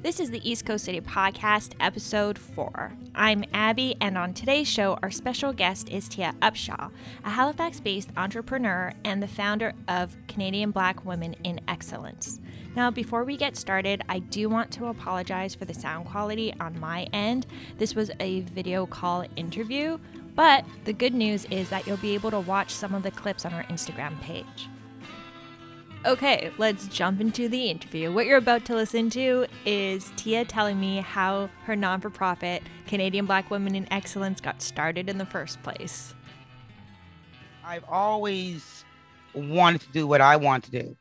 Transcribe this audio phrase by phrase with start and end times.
[0.00, 2.92] This is the East Coast City Podcast, episode four.
[3.16, 6.92] I'm Abby, and on today's show, our special guest is Tia Upshaw,
[7.24, 12.38] a Halifax based entrepreneur and the founder of Canadian Black Women in Excellence.
[12.76, 16.78] Now, before we get started, I do want to apologize for the sound quality on
[16.78, 17.48] my end.
[17.76, 19.98] This was a video call interview,
[20.36, 23.44] but the good news is that you'll be able to watch some of the clips
[23.44, 24.68] on our Instagram page.
[26.06, 28.12] Okay, let's jump into the interview.
[28.12, 32.62] What you're about to listen to is Tia telling me how her non for profit,
[32.86, 36.14] Canadian Black Women in Excellence, got started in the first place.
[37.64, 38.84] I've always
[39.34, 40.96] wanted to do what I want to do.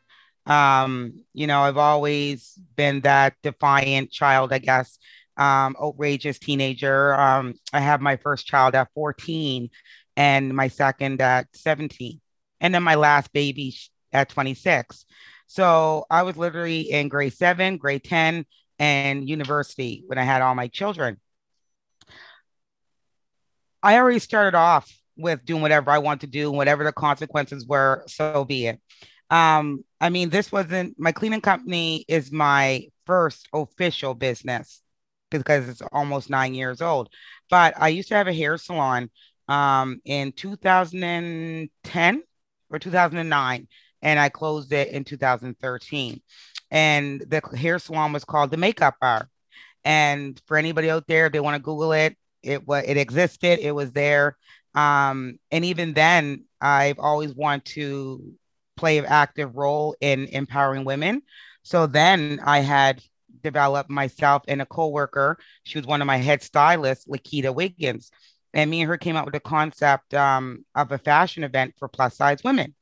[0.52, 4.98] Um, you know, I've always been that defiant child, I guess,
[5.38, 7.14] um, outrageous teenager.
[7.14, 9.70] Um, I have my first child at 14
[10.16, 12.20] and my second at 17.
[12.62, 13.76] And then my last baby
[14.14, 15.06] at 26.
[15.48, 18.46] So I was literally in grade seven, grade 10,
[18.80, 21.20] and university when I had all my children.
[23.82, 28.04] I already started off with doing whatever I want to do, whatever the consequences were,
[28.08, 28.80] so be it.
[29.30, 34.82] Um, I mean, this wasn't my cleaning company is my first official business
[35.30, 37.10] because it's almost nine years old.
[37.50, 39.10] But I used to have a hair salon
[39.48, 42.24] um, in 2010
[42.70, 43.68] or 2009
[44.02, 46.22] and I closed it in 2013.
[46.70, 49.30] And the hair salon was called the Makeup Bar.
[49.84, 53.60] And for anybody out there, if they want to Google it, it was it existed.
[53.60, 54.38] It was there.
[54.76, 58.34] Um, and even then, I've always wanted to
[58.76, 61.22] play an active role in empowering women.
[61.64, 63.02] So then I had
[63.42, 65.38] developed myself and a coworker.
[65.64, 68.12] She was one of my head stylists, Lakita Wiggins.
[68.54, 71.88] And me and her came up with the concept um, of a fashion event for
[71.88, 72.76] plus size women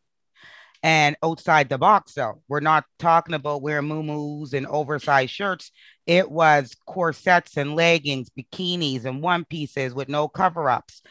[0.85, 2.43] and outside the box though.
[2.47, 5.71] We're not talking about wearing moo and oversized shirts.
[6.05, 11.01] It was corsets and leggings bikinis and one pieces with no cover-ups.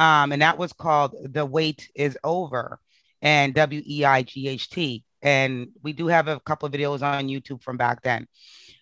[0.00, 2.80] Um, and that was called the wait is over
[3.22, 8.26] and w-e-i-g-h-t and we do have a couple of videos on youtube from back then.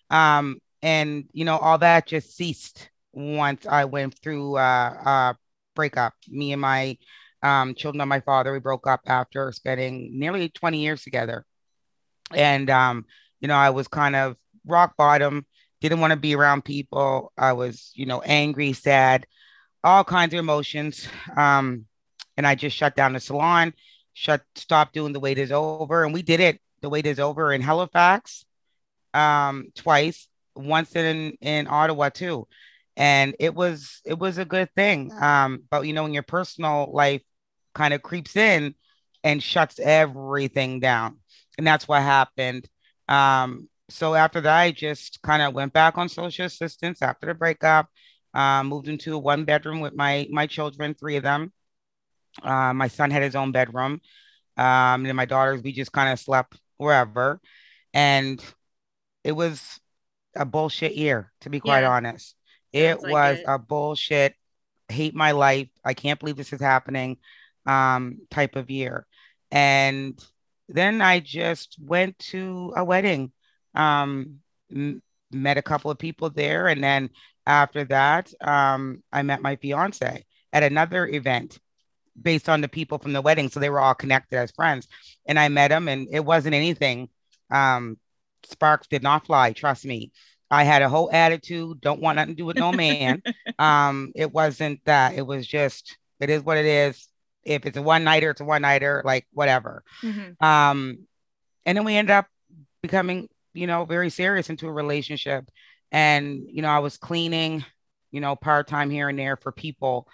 [0.09, 5.33] Um, and you know all that just ceased once i went through uh, uh
[5.79, 6.13] breakup.
[6.27, 6.97] Me and my
[7.41, 8.51] um, children of my father.
[8.51, 11.45] We broke up after spending nearly 20 years together.
[12.33, 13.05] And, um,
[13.39, 14.35] you know, I was kind of
[14.65, 15.45] rock bottom,
[15.81, 17.31] didn't want to be around people.
[17.37, 19.25] I was, you know, angry, sad,
[19.83, 21.07] all kinds of emotions.
[21.35, 21.85] Um,
[22.37, 23.73] and I just shut down the salon,
[24.13, 26.03] shut, stopped doing the wait is over.
[26.03, 26.59] And we did it.
[26.81, 28.45] The wait is over in Halifax
[29.13, 32.47] um, twice, once in, in Ottawa too
[32.99, 36.91] and it was it was a good thing um but you know in your personal
[36.93, 37.23] life
[37.73, 38.75] kind of creeps in
[39.23, 41.17] and shuts everything down.
[41.57, 42.67] And that's what happened.
[43.07, 47.33] Um, so after that, I just kind of went back on social assistance after the
[47.33, 47.87] breakup,
[48.33, 51.51] uh, moved into a one bedroom with my my children, three of them.
[52.43, 53.99] Uh, my son had his own bedroom.
[54.57, 57.39] Um, and my daughters, we just kind of slept wherever.
[57.93, 58.43] And
[59.23, 59.79] it was
[60.35, 61.89] a bullshit year, to be quite yeah.
[61.89, 62.35] honest.
[62.71, 63.45] It like was it.
[63.47, 64.35] a bullshit,
[64.87, 65.69] hate my life.
[65.83, 67.17] I can't believe this is happening
[67.69, 69.05] um, type of year.
[69.51, 70.19] And
[70.67, 73.31] then I just went to a wedding,
[73.75, 74.39] um,
[74.71, 76.67] m- met a couple of people there.
[76.67, 77.11] And then
[77.45, 81.59] after that, um, I met my fiance at another event
[82.19, 83.49] based on the people from the wedding.
[83.49, 84.87] So they were all connected as friends.
[85.27, 87.09] And I met him, and it wasn't anything.
[87.51, 87.97] Um,
[88.45, 90.11] sparks did not fly, trust me.
[90.51, 93.21] I had a whole attitude, don't want nothing to do with no man.
[93.59, 95.13] um, it wasn't that.
[95.13, 97.07] It was just, it is what it is
[97.43, 99.83] if it's a one nighter, it's a one nighter, like whatever.
[100.03, 100.43] Mm-hmm.
[100.43, 100.99] Um,
[101.65, 102.27] and then we ended up
[102.81, 105.49] becoming, you know, very serious into a relationship.
[105.91, 107.65] And, you know, I was cleaning,
[108.11, 110.07] you know, part time here and there for people,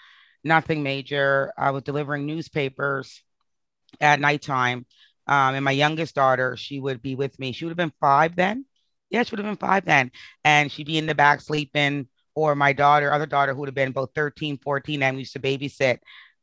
[0.44, 1.52] nothing major.
[1.58, 3.22] I was delivering newspapers
[4.00, 4.86] at nighttime.
[5.28, 7.52] Um, and my youngest daughter, she would be with me.
[7.52, 8.66] She would have been five then.
[9.10, 10.12] Yeah, she would have been five then.
[10.44, 12.08] And she'd be in the back sleeping.
[12.36, 15.34] Or my daughter, other daughter, who would have been both 13, 14, and we used
[15.34, 16.00] to babysit.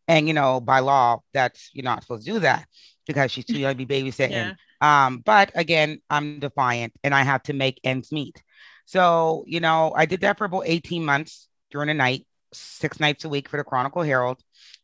[0.08, 2.66] And you know, by law, that's you're not supposed to do that
[3.06, 4.30] because she's too young to be babysitting.
[4.30, 4.54] yeah.
[4.80, 8.42] Um, but again, I'm defiant and I have to make ends meet.
[8.84, 13.24] So, you know, I did that for about 18 months during the night, six nights
[13.24, 14.40] a week for the Chronicle Herald.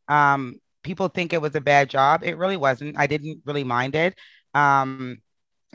[0.06, 2.22] Um, people think it was a bad job.
[2.24, 2.96] It really wasn't.
[2.96, 4.14] I didn't really mind it.
[4.54, 5.18] Um,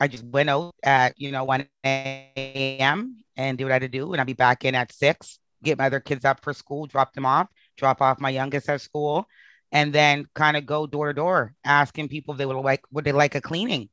[0.00, 3.18] I just went out at, you know, 1 a.m.
[3.36, 4.12] and do what I had to do.
[4.12, 7.12] And I'd be back in at six, get my other kids up for school, drop
[7.12, 9.26] them off, drop off my youngest at school,
[9.72, 13.04] and then kind of go door to door asking people if they would like would
[13.04, 13.88] they like a cleaning,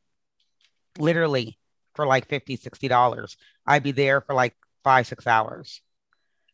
[0.97, 1.57] literally
[1.95, 3.37] for like 50 60 dollars
[3.67, 5.81] i'd be there for like five six hours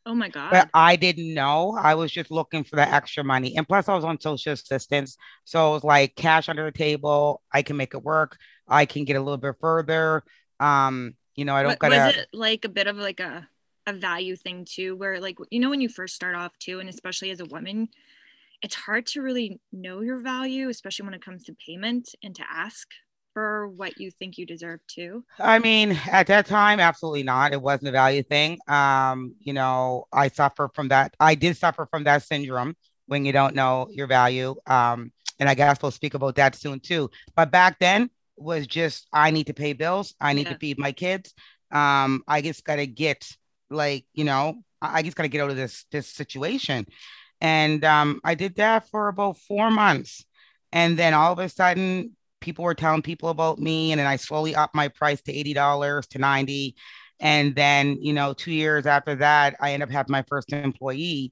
[0.09, 0.51] Oh my God.
[0.51, 1.77] But I didn't know.
[1.77, 3.57] I was just looking for the extra money.
[3.57, 5.17] And plus, I was on social assistance.
[5.43, 7.41] So it was like cash under the table.
[7.51, 8.37] I can make it work.
[8.69, 10.23] I can get a little bit further.
[10.61, 11.97] Um, you know, I don't gotta.
[11.97, 13.49] Was it like a bit of like a,
[13.87, 16.89] a value thing too, where like, you know, when you first start off too, and
[16.89, 17.87] especially as a woman,
[18.61, 22.43] it's hard to really know your value, especially when it comes to payment and to
[22.51, 22.87] ask
[23.33, 25.23] for what you think you deserve too?
[25.39, 27.53] I mean, at that time, absolutely not.
[27.53, 28.57] It wasn't a value thing.
[28.67, 31.15] Um, you know, I suffer from that.
[31.19, 32.75] I did suffer from that syndrome
[33.05, 34.55] when you don't know your value.
[34.65, 37.11] Um, and I guess we'll speak about that soon too.
[37.35, 40.53] But back then was just I need to pay bills, I need yeah.
[40.53, 41.35] to feed my kids.
[41.71, 43.29] Um, I just gotta get
[43.69, 46.85] like, you know, I just gotta get out of this this situation.
[47.39, 50.25] And um, I did that for about four months.
[50.71, 54.15] And then all of a sudden, people were telling people about me and then I
[54.15, 56.75] slowly upped my price to $80 to 90
[57.19, 61.31] and then you know 2 years after that I end up having my first employee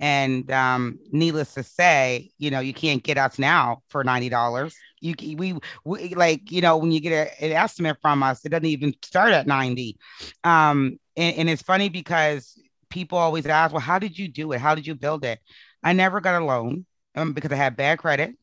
[0.00, 5.14] and um, needless to say you know you can't get us now for $90 you
[5.36, 8.66] we, we like you know when you get a, an estimate from us it doesn't
[8.66, 9.96] even start at 90
[10.44, 14.60] um, and, and it's funny because people always ask well how did you do it
[14.60, 15.38] how did you build it
[15.82, 18.34] I never got a loan um, because I had bad credit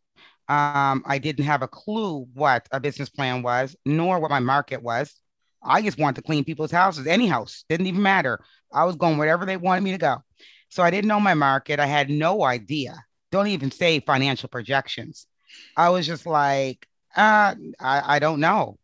[0.50, 4.82] um, I didn't have a clue what a business plan was, nor what my market
[4.82, 5.14] was.
[5.62, 8.40] I just wanted to clean people's houses, any house, didn't even matter.
[8.74, 10.24] I was going wherever they wanted me to go.
[10.70, 11.80] So I didn't know my market.
[11.80, 12.96] I had no idea.
[13.32, 15.28] Don't even say financial projections.
[15.76, 18.78] I was just like, uh, I, I don't know.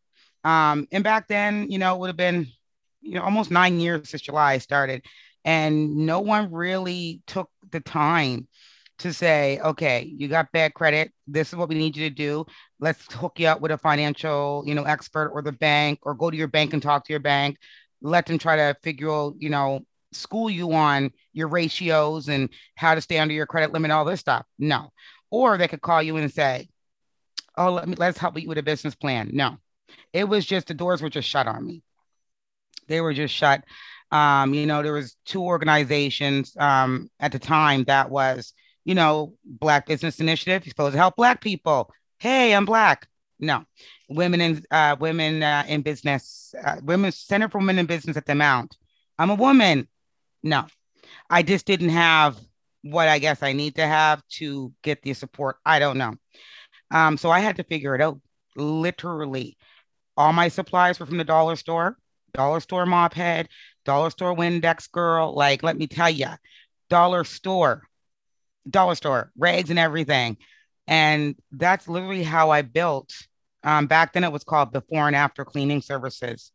[0.44, 2.48] Um, and back then, you know, it would have been,
[3.04, 5.06] you know, almost nine years since July started,
[5.46, 8.48] and no one really took the time
[9.00, 11.12] to say, okay, you got bad credit.
[11.28, 12.46] This is what we need you to do.
[12.80, 16.32] Let's hook you up with a financial, you know, expert or the bank, or go
[16.32, 17.58] to your bank and talk to your bank.
[18.02, 22.96] Let them try to figure out, you know, school you on your ratios and how
[22.96, 24.46] to stay under your credit limit, all this stuff.
[24.60, 24.92] No.
[25.32, 26.70] Or they could call you and say,
[27.58, 29.32] oh, let me let's help you with a business plan.
[29.34, 29.58] No.
[30.12, 31.82] It was just the doors were just shut on me.
[32.88, 33.64] They were just shut.
[34.12, 38.54] Um, you know, there was two organizations um, at the time that was
[38.86, 40.66] you know, Black Business Initiative.
[40.66, 41.90] You're supposed to help Black people.
[42.20, 43.08] Hey, I'm Black.
[43.40, 43.64] No,
[44.10, 48.26] women in uh, women uh, in business, uh, women Center for Women in Business at
[48.26, 48.78] the Mount.
[49.20, 49.88] I'm a woman.
[50.44, 50.66] No,
[51.30, 52.38] I just didn't have
[52.84, 55.58] what I guess I need to have to get the support.
[55.66, 56.14] I don't know.
[56.92, 58.20] Um, so I had to figure it out.
[58.56, 59.58] Literally,
[60.16, 61.98] all my supplies were from the dollar store,
[62.34, 63.50] dollar store mop head,
[63.86, 65.34] dollar store Windex girl.
[65.34, 66.30] Like, let me tell you,
[66.90, 67.84] dollar store
[68.70, 70.38] dollar store, rags and everything.
[70.88, 73.14] And that's literally how I built.
[73.64, 76.52] Um, back then, it was called Before and After Cleaning Services.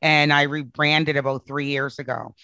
[0.00, 2.34] And I rebranded about three years ago.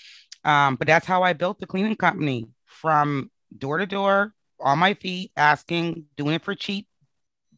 [0.44, 4.94] Um, but that's how I built the cleaning company from door to door on my
[4.94, 6.86] feet, asking, doing it for cheap,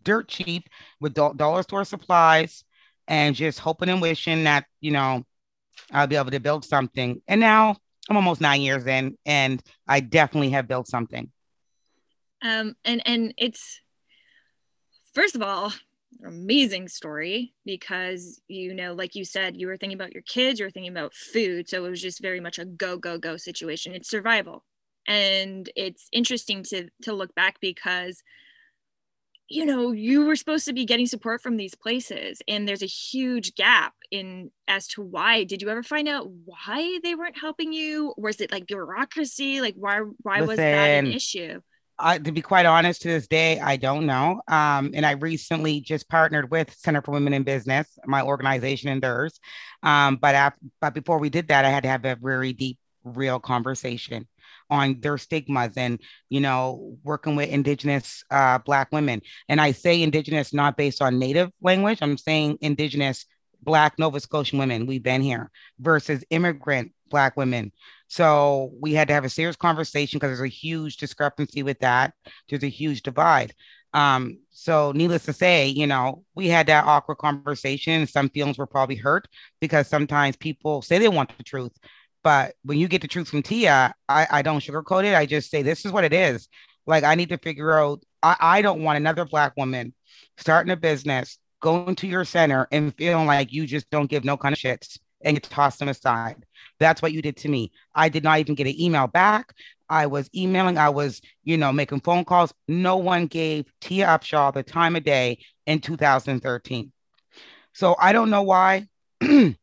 [0.02, 0.68] dirt cheap
[1.00, 2.64] with do- dollar store supplies,
[3.10, 5.26] and just hoping and wishing that, you know,
[5.92, 7.20] I'll be able to build something.
[7.26, 7.76] And now
[8.08, 11.30] I'm almost nine years in, and I definitely have built something.
[12.42, 13.80] Um, and and it's
[15.12, 15.72] first of all
[16.24, 20.66] amazing story because you know like you said you were thinking about your kids you
[20.66, 23.94] were thinking about food so it was just very much a go go go situation
[23.94, 24.64] it's survival
[25.06, 28.22] and it's interesting to to look back because
[29.50, 32.86] you know you were supposed to be getting support from these places and there's a
[32.86, 35.44] huge gap in as to why.
[35.44, 38.14] Did you ever find out why they weren't helping you?
[38.16, 39.60] Was it like bureaucracy?
[39.60, 41.60] Like why why Listen, was that an issue?
[42.02, 44.40] I, to be quite honest, to this day, I don't know.
[44.48, 49.02] Um, and I recently just partnered with Center for Women in Business, my organization and
[49.02, 49.38] theirs.
[49.82, 52.78] Um, but after, but before we did that, I had to have a very deep,
[53.04, 54.26] real conversation
[54.70, 60.02] on their stigmas and you know working with indigenous uh, black women and i say
[60.02, 63.26] indigenous not based on native language i'm saying indigenous
[63.62, 67.72] black nova scotian women we've been here versus immigrant black women
[68.10, 72.12] so we had to have a serious conversation because there's a huge discrepancy with that.
[72.48, 73.54] There's a huge divide.
[73.94, 78.08] Um, so needless to say, you know, we had that awkward conversation.
[78.08, 79.28] Some feelings were probably hurt
[79.60, 81.72] because sometimes people say they want the truth.
[82.22, 85.14] But when you get the truth from Tia, I, I don't sugarcoat it.
[85.14, 86.48] I just say this is what it is.
[86.86, 89.94] Like I need to figure out I, I don't want another black woman
[90.36, 94.36] starting a business, going to your center and feeling like you just don't give no
[94.36, 96.44] kind of shits and you toss them aside.
[96.78, 97.72] That's what you did to me.
[97.94, 99.54] I did not even get an email back.
[99.88, 102.54] I was emailing, I was, you know, making phone calls.
[102.68, 106.92] No one gave Tia Upshaw the time of day in 2013.
[107.72, 108.86] So I don't know why.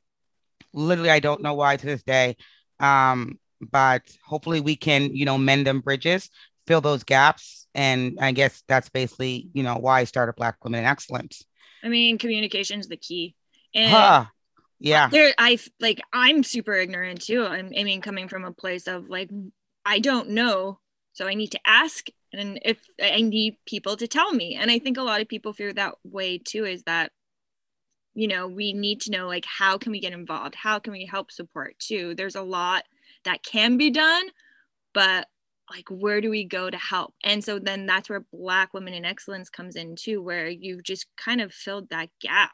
[0.74, 2.36] Literally, I don't know why to this day.
[2.80, 6.30] Um, but hopefully we can, you know, mend them bridges,
[6.68, 7.68] fill those gaps.
[7.74, 11.44] And I guess that's basically, you know, why I started Black Women in Excellence.
[11.84, 13.36] I mean, communication is the key.
[13.74, 14.26] And huh.
[14.80, 15.10] yeah.
[15.10, 17.46] There I like I'm super ignorant too.
[17.46, 19.30] I'm I mean coming from a place of like
[19.86, 20.80] I don't know.
[21.14, 24.56] So I need to ask and if I need people to tell me.
[24.56, 27.12] And I think a lot of people feel that way too, is that
[28.18, 30.56] you know we need to know like how can we get involved?
[30.56, 32.16] How can we help support too?
[32.16, 32.84] There's a lot
[33.26, 34.26] that can be done
[34.94, 35.28] but
[35.70, 37.14] like where do we go to help?
[37.24, 41.06] And so then that's where black women in excellence comes in too where you've just
[41.18, 42.52] kind of filled that gap.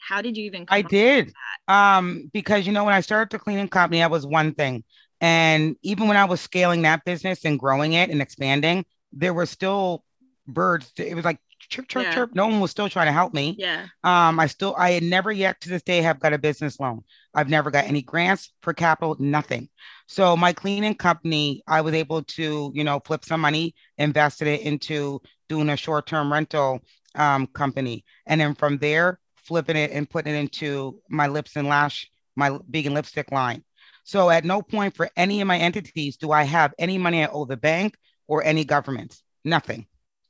[0.00, 1.32] How did you even i did.
[1.68, 4.82] um because you know when i started the cleaning company that was one thing.
[5.20, 9.46] And even when i was scaling that business and growing it and expanding there were
[9.46, 10.04] still
[10.46, 12.14] birds it was like chirp, chirp, yeah.
[12.14, 12.34] chirp.
[12.34, 13.56] No one was still trying to help me.
[13.58, 13.86] Yeah.
[14.02, 17.02] Um, I still, I had never yet to this day have got a business loan.
[17.34, 19.68] I've never got any grants for capital, nothing.
[20.06, 24.60] So my cleaning company, I was able to, you know, flip some money, invested it
[24.62, 26.80] into doing a short-term rental
[27.14, 31.68] um, company, and then from there, flipping it and putting it into my lips and
[31.68, 33.62] lash, my vegan lipstick line.
[34.04, 37.28] So at no point for any of my entities do I have any money I
[37.28, 39.16] owe the bank or any government.
[39.44, 39.86] Nothing.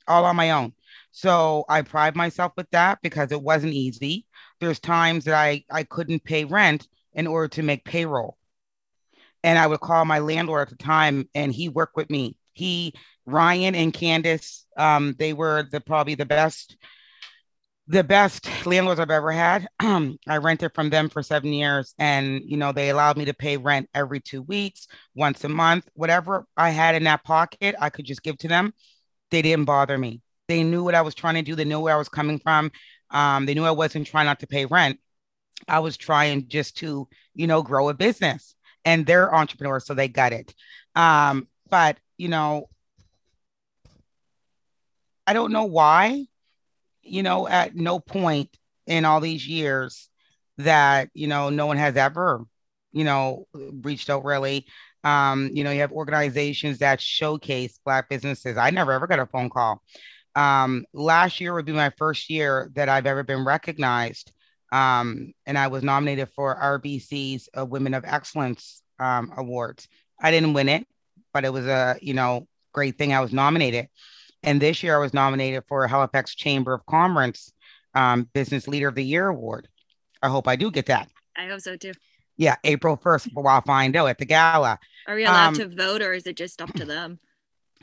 [0.07, 0.73] All on my own.
[1.17, 4.27] So I pride myself with that because it wasn't easy.
[4.61, 8.37] There's times that I, I couldn't pay rent in order to make payroll.
[9.45, 12.37] And I would call my landlord at the time and he worked with me.
[12.55, 12.95] He,
[13.27, 16.77] Ryan and Candace, um, they were the probably the best,
[17.87, 19.69] the best landlords I've ever had.
[19.81, 23.57] I rented from them for seven years and you know they allowed me to pay
[23.57, 28.07] rent every two weeks, once a month, whatever I had in that pocket, I could
[28.07, 28.73] just give to them.
[29.31, 31.55] They didn't bother me they knew what I was trying to do.
[31.55, 32.71] They knew where I was coming from.
[33.11, 34.99] Um, they knew I wasn't trying not to pay rent.
[35.69, 38.55] I was trying just to, you know, grow a business.
[38.85, 40.55] And they're entrepreneurs, so they got it.
[40.95, 42.69] Um, but you know,
[45.27, 46.27] I don't know why,
[47.03, 48.55] you know, at no point
[48.87, 50.11] in all these years
[50.59, 52.45] that, you know, no one has ever,
[52.93, 54.67] you know, reached out really.
[55.03, 58.57] Um, you know, you have organizations that showcase Black businesses.
[58.57, 59.83] I never ever got a phone call
[60.35, 64.33] um, last year would be my first year that I've ever been recognized.
[64.73, 69.88] Um, and I was nominated for RBC's uh, Women of Excellence um, Awards.
[70.21, 70.87] I didn't win it,
[71.33, 73.12] but it was a you know great thing.
[73.12, 73.88] I was nominated,
[74.43, 77.53] and this year I was nominated for Halifax Chamber of Commerce
[77.95, 79.69] um, Business Leader of the Year Award.
[80.23, 81.09] I hope I do get that.
[81.37, 81.93] I hope so too.
[82.37, 83.29] Yeah, April first.
[83.33, 84.79] Well, I'll find out at the gala.
[85.07, 87.21] Are we allowed um, to vote, or is it just up to them?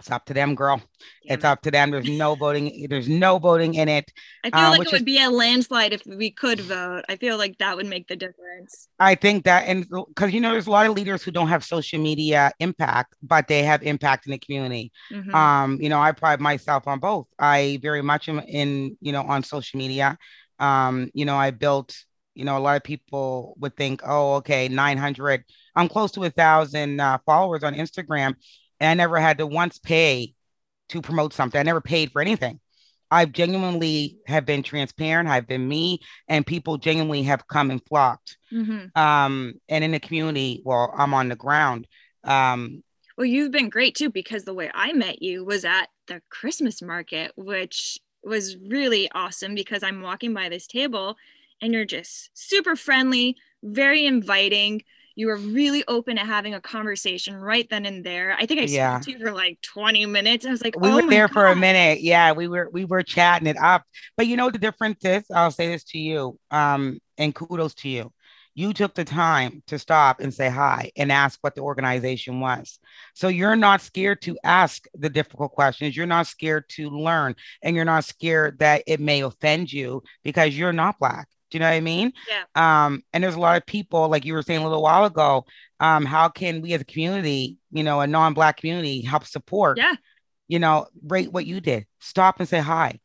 [0.02, 0.78] It's up to them, girl.
[0.78, 1.48] Damn it's it.
[1.48, 1.92] up to them.
[1.92, 2.88] There's no voting.
[2.90, 4.12] There's no voting in it.
[4.44, 7.04] I feel um, like it would is, be a landslide if we could vote.
[7.08, 8.88] I feel like that would make the difference.
[9.00, 11.64] I think that, and because you know, there's a lot of leaders who don't have
[11.64, 14.92] social media impact, but they have impact in the community.
[15.12, 15.36] Mm-hmm.
[15.36, 17.28] Um, you know, I pride myself on both.
[17.38, 20.18] I very much am in, you know, on social media.
[20.58, 21.96] Um, you know, I built.
[22.34, 25.44] You know, a lot of people would think, oh, okay, 900.
[25.76, 28.36] I'm close to a thousand uh, followers on Instagram
[28.82, 30.34] and I never had to once pay
[30.90, 31.60] to promote something.
[31.60, 32.60] I never paid for anything.
[33.10, 35.30] I've genuinely have been transparent.
[35.30, 38.38] I've been me, and people genuinely have come and flocked.
[38.52, 38.98] Mm-hmm.
[39.00, 41.88] Um, and in the community, well, I'm on the ground.
[42.24, 42.84] Um,
[43.18, 46.82] well, you've been great too, because the way I met you was at the Christmas
[46.82, 51.18] market, which was really awesome because I'm walking by this table
[51.62, 54.84] and you're just super friendly, very inviting
[55.16, 58.36] you were really open to having a conversation right then and there.
[58.40, 58.96] I think I yeah.
[58.96, 60.46] spoke to you for like 20 minutes.
[60.46, 61.34] I was like, we oh were there God.
[61.34, 62.02] for a minute.
[62.02, 63.84] Yeah, we were we were chatting it up.
[64.18, 67.90] But you know the difference is, I'll say this to you, um, and kudos to
[67.90, 68.12] you.
[68.54, 72.80] You took the time to stop and say hi and ask what the organization was.
[73.14, 75.96] So you're not scared to ask the difficult questions.
[75.96, 80.58] You're not scared to learn, and you're not scared that it may offend you because
[80.58, 82.14] you're not black do you know what I mean?
[82.28, 82.86] Yeah.
[82.86, 85.46] Um, and there's a lot of people, like you were saying a little while ago,
[85.80, 89.78] um, how can we as a community, you know, a non-black community help support?
[89.78, 89.96] Yeah.
[90.48, 91.86] You know, rate what you did.
[92.00, 93.00] Stop and say hi.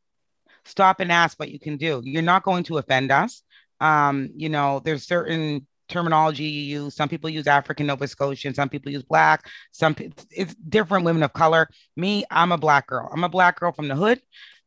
[0.64, 2.00] Stop and ask what you can do.
[2.04, 3.42] You're not going to offend us.
[3.80, 6.94] Um, you know, there's certain terminology you use.
[6.94, 9.94] Some people use African Nova Scotian, some people use black, some
[10.30, 11.68] it's different women of color.
[11.96, 13.08] Me, I'm a black girl.
[13.12, 14.20] I'm a black girl from the hood.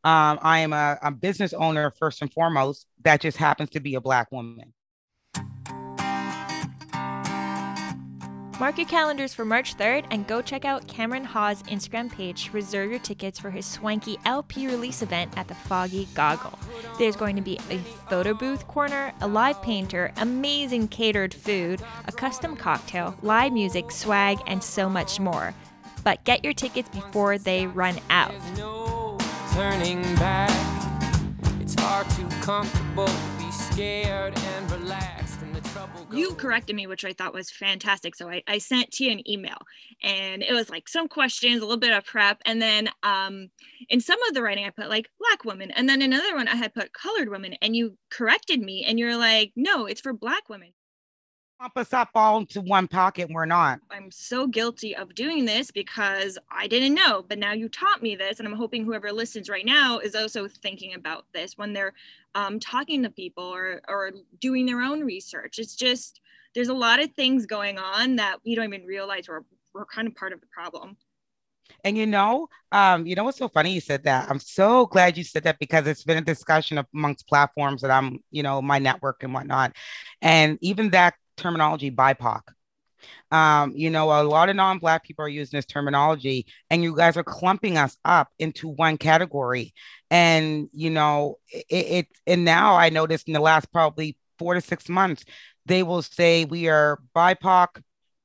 [0.03, 2.87] Um, I am a, a business owner first and foremost.
[3.03, 4.73] That just happens to be a black woman.
[8.59, 12.51] Mark your calendars for March 3rd and go check out Cameron Hawes' Instagram page to
[12.51, 16.59] reserve your tickets for his swanky LP release event at the Foggy Goggle.
[16.97, 17.77] There's going to be a
[18.09, 24.39] photo booth corner, a live painter, amazing catered food, a custom cocktail, live music, swag,
[24.45, 25.53] and so much more.
[26.03, 28.33] But get your tickets before they run out.
[29.53, 30.51] Turning back.
[31.59, 36.87] It's far too comfortable to be scared and relaxed and the trouble you corrected me,
[36.87, 38.15] which I thought was fantastic.
[38.15, 39.57] So I, I sent you an email
[40.03, 42.41] and it was like some questions, a little bit of prep.
[42.45, 43.49] And then um,
[43.89, 45.71] in some of the writing, I put like black women.
[45.71, 47.55] And then another one, I had put colored women.
[47.61, 50.73] And you corrected me and you're like, no, it's for black women.
[51.59, 53.23] Pump us up all into one pocket.
[53.25, 53.81] and We're not.
[53.91, 58.15] I'm so guilty of doing this because I didn't know, but now you taught me
[58.15, 61.93] this, and I'm hoping whoever listens right now is also thinking about this when they're
[62.33, 65.59] um, talking to people or or doing their own research.
[65.59, 66.21] It's just
[66.55, 70.07] there's a lot of things going on that we don't even realize we're we're kind
[70.07, 70.95] of part of the problem.
[71.83, 74.29] And you know, um, you know what's so funny you said that.
[74.29, 78.19] I'm so glad you said that because it's been a discussion amongst platforms that I'm,
[78.31, 79.75] you know, my network and whatnot.
[80.21, 82.41] And even that terminology, BIPOC.
[83.31, 87.15] Um, you know, a lot of non-black people are using this terminology, and you guys
[87.15, 89.73] are clumping us up into one category.
[90.11, 94.61] And you know, it, it and now I noticed in the last probably four to
[94.61, 95.23] six months,
[95.65, 97.81] they will say we are BIPOC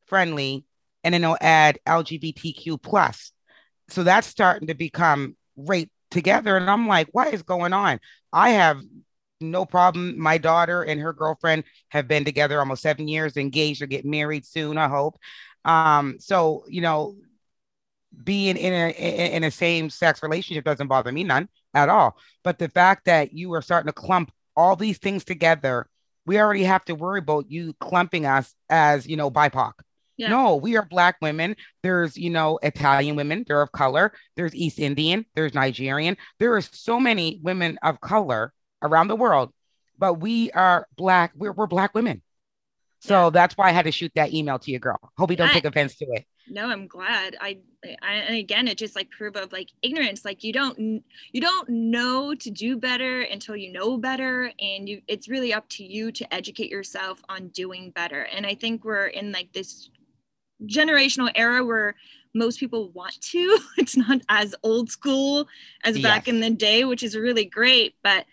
[0.07, 0.65] friendly,
[1.05, 3.33] and then they'll add LGBTQ plus
[3.89, 7.99] so that's starting to become right together and i'm like what is going on
[8.33, 8.81] i have
[9.51, 10.19] no problem.
[10.19, 14.47] My daughter and her girlfriend have been together almost seven years engaged or get married
[14.47, 15.17] soon i hope.
[15.65, 17.17] Um so you know
[18.23, 22.17] being in a in a same sex relationship doesn't bother me none at all.
[22.43, 25.89] But the fact that you are starting to clump all these things together
[26.27, 29.73] we already have to worry about you clumping us as you know bipoc.
[30.17, 30.29] Yeah.
[30.29, 31.57] no we are black women.
[31.83, 34.13] There's you know italian women they're of color.
[34.37, 36.17] There's east indian there's nigerian.
[36.39, 38.53] There are so many women of color
[38.85, 39.51] around the world
[39.99, 42.23] but we are black we're, we're black women
[43.01, 43.31] so Yeah.
[43.31, 45.55] that's why i had to shoot that email to you girl hope you don't Yeah.
[45.55, 47.37] take offense to it No, I'm glad.
[47.41, 47.51] I,
[48.03, 50.27] I and again, it just like proof of like ignorance.
[50.27, 50.77] Like you don't
[51.33, 55.67] you don't know to do better until you know better, and you it's really up
[55.77, 58.23] to you to educate yourself on doing better.
[58.35, 59.89] And I think we're in like this
[60.67, 61.95] generational era where
[62.35, 63.59] most people want to.
[63.79, 65.49] It's not as old school
[65.83, 67.95] as back in the day, which is really great.
[68.03, 68.27] But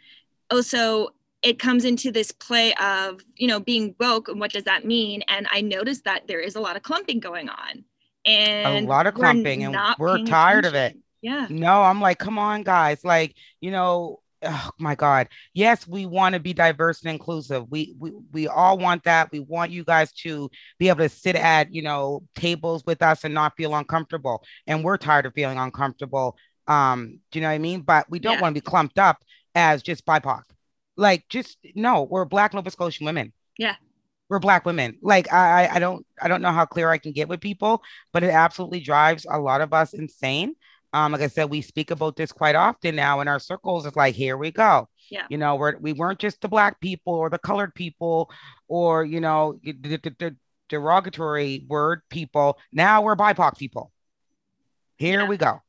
[0.52, 1.10] also
[1.42, 5.24] it comes into this play of you know being woke and what does that mean
[5.28, 7.84] and i noticed that there is a lot of clumping going on
[8.26, 12.40] and a lot of clumping and we're tired of it yeah No, I'm like, come
[12.40, 13.04] on, guys.
[13.04, 15.28] Like, you know, oh my God.
[15.54, 17.66] Yes, we want to be diverse and inclusive.
[17.70, 19.32] We we we all want that.
[19.32, 23.24] We want you guys to be able to sit at, you know, tables with us
[23.24, 24.44] and not feel uncomfortable.
[24.66, 26.38] And we're tired of feeling uncomfortable.
[26.68, 27.82] Um, do you know what I mean?
[27.82, 28.42] But we don't Yeah.
[28.42, 29.18] want to be clumped up
[29.56, 30.44] as just BIPOC.
[30.98, 33.34] Like, just no, we're black Nova Scotian women.
[33.58, 33.76] Yeah.
[34.30, 34.98] We're black women.
[35.02, 37.84] Like I, I don't I don't know how clear I can get with people,
[38.14, 40.56] but it absolutely drives a lot of us insane.
[40.94, 43.86] Um, like I said, we speak about this quite often now in our circles.
[43.86, 44.88] It's like, here we go.
[45.10, 45.26] Yeah.
[45.30, 48.32] You know, we're we weren't just the black people or the colored people
[48.70, 50.36] or you know the, the, the
[50.70, 52.58] derogatory word people.
[52.72, 53.92] Now we're BIPOC people.
[54.98, 55.28] Here Yeah.
[55.28, 55.62] we go.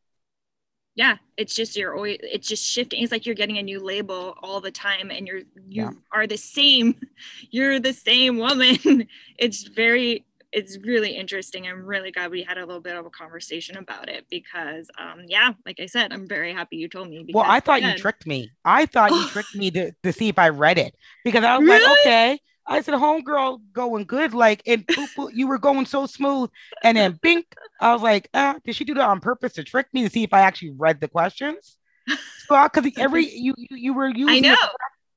[0.94, 4.34] Yeah it's just you're always it's just shifting it's like you're getting a new label
[4.42, 5.92] all the time and you're you Yeah.
[6.12, 6.94] are the same
[7.50, 8.76] you're the same woman
[9.38, 13.10] it's very it's really interesting i'm really glad we had a little bit of a
[13.10, 17.24] conversation about it because um yeah like i said i'm very happy you told me
[17.32, 18.52] Well, I thought you tricked me.
[18.64, 21.66] I thought you tricked me to, to see if I read it because I was
[21.68, 22.38] like, okay.
[22.66, 24.34] I said, homegirl going good.
[24.34, 24.88] Like, and
[25.32, 26.50] you were going so smooth.
[26.84, 27.46] And then bink,
[27.80, 30.22] I was like, uh, did she do that on purpose to trick me to see
[30.22, 31.76] if I actually read the questions?
[32.48, 34.56] So, because every you, you you were using i know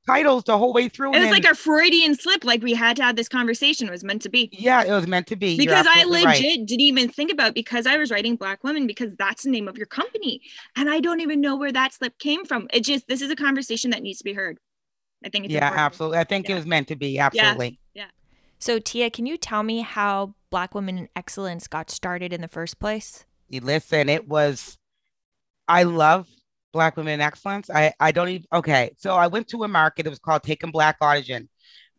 [0.06, 1.08] titles the whole way through.
[1.08, 3.90] it was and like a freudian slip like we had to have this conversation it
[3.90, 5.56] was meant to be yeah, it was meant to be.
[5.56, 6.66] Because I legit right.
[6.66, 9.76] didn't even think about because I was writing Black Women because that's the name of
[9.76, 10.40] your company,
[10.76, 12.68] and I don't even know where that slip came from.
[12.72, 14.58] It just this is a conversation that needs to be heard.
[15.24, 15.80] I think it's Yeah, important.
[15.80, 16.18] absolutely.
[16.18, 16.54] I think Yeah.
[16.54, 17.18] it was meant to be.
[17.18, 17.78] Absolutely.
[17.94, 18.10] Yeah.
[18.58, 22.48] So Tia, can you tell me how Black Women in Excellence got started in the
[22.48, 23.24] first place?
[23.48, 24.78] You listen, it was
[25.68, 26.28] I love
[26.72, 27.70] Black Women in Excellence.
[27.70, 28.92] I I don't even okay.
[28.98, 30.06] So I went to a market.
[30.06, 31.48] It was called Taking Black Audition.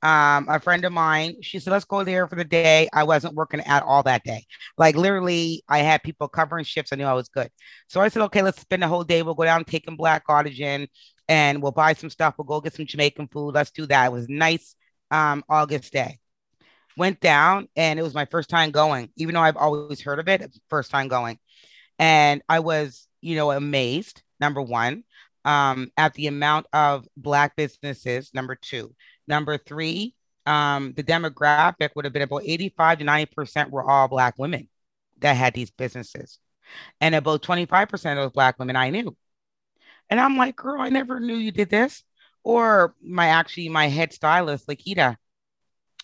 [0.04, 2.88] Um, a friend of mine, she said, let's go there for the day.
[2.94, 4.46] I wasn't working at all that day.
[4.78, 6.94] Like literally, I had people covering shifts.
[6.94, 7.50] I knew I was good.
[7.88, 9.24] So I said, okay, let's spend the whole day.
[9.24, 10.88] We'll go down Taking Black Audition
[11.28, 12.36] and we'll buy some stuff.
[12.38, 13.54] We'll go get some Jamaican food.
[13.54, 14.06] Let's do that.
[14.08, 14.76] It was nice
[15.12, 16.20] um August day.
[16.98, 20.28] Went down, and it was my first time going, even though I've always heard of
[20.28, 20.52] it.
[20.70, 21.38] First time going,
[22.00, 24.24] and I was, you know, amazed.
[24.40, 25.04] Number one,
[25.46, 28.32] um, at the amount of black businesses.
[28.34, 28.94] Number two,
[29.28, 30.14] number three,
[30.46, 34.68] um, the demographic would have been about 85 to 90 percent were all black women
[35.20, 36.40] that had these businesses,
[37.02, 39.16] and about 25 percent of those black women I knew.
[40.10, 42.04] And I'm like, girl, I never knew you did this.
[42.44, 45.18] Or my actually my head stylist, Lakita,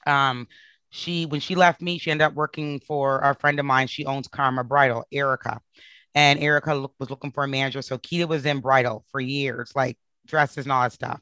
[0.06, 0.48] um,
[0.90, 3.88] she when she left me, she ended up working for a friend of mine.
[3.88, 5.60] She owns Karma Bridal, Erica,
[6.14, 7.82] and Erica look, was looking for a manager.
[7.82, 11.20] So Kita was in bridal for years, like dresses and all that stuff.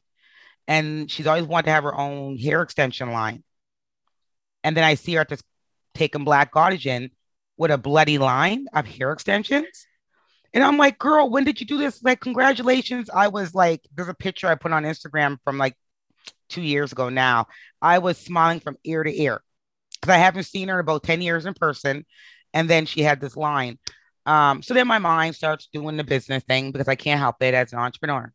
[0.68, 3.42] And she's always wanted to have her own hair extension line.
[4.62, 5.42] And then I see her at this
[5.94, 7.08] taking Black Goddess
[7.56, 9.86] with a bloody line of hair extensions.
[10.54, 12.02] And I'm like, girl, when did you do this?
[12.02, 13.08] Like, congratulations.
[13.08, 15.76] I was like, there's a picture I put on Instagram from like
[16.48, 17.46] two years ago now.
[17.80, 19.42] I was smiling from ear to ear
[20.00, 22.04] because I haven't seen her in about 10 years in person.
[22.52, 23.78] And then she had this line.
[24.26, 27.54] Um, so then my mind starts doing the business thing because I can't help it
[27.54, 28.32] as an entrepreneur.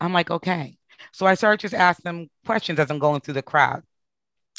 [0.00, 0.78] I'm like, okay.
[1.12, 3.82] So I started just asking them questions as I'm going through the crowd.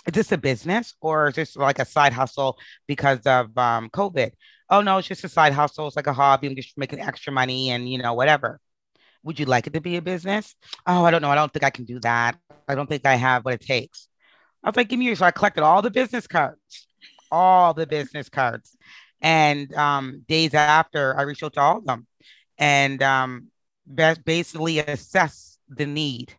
[0.08, 2.58] Is this a business or is this like a side hustle
[2.88, 4.32] because of um, COVID?
[4.70, 5.88] oh no, it's just a side hustle.
[5.88, 6.48] It's like a hobby.
[6.48, 8.60] I'm just making extra money and you know, whatever.
[9.24, 10.56] Would you like it to be a business?
[10.86, 11.30] Oh, I don't know.
[11.30, 12.38] I don't think I can do that.
[12.68, 14.08] I don't think I have what it takes.
[14.64, 16.88] I was like, give me your so I collected all the business cards,
[17.32, 18.78] all the business cards.
[19.22, 22.08] And um, days after I reached out to all of them
[22.58, 23.48] and um,
[24.24, 26.34] basically assess the need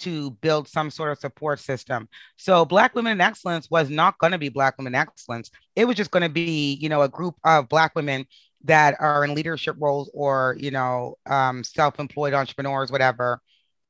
[0.00, 2.08] to build some sort of support system.
[2.36, 5.50] So Black Women in Excellence was not going to be Black Women in Excellence.
[5.76, 8.26] It was just going to be, you know, a group of Black women
[8.64, 13.40] that are in leadership roles or, you know, um, self-employed entrepreneurs, whatever,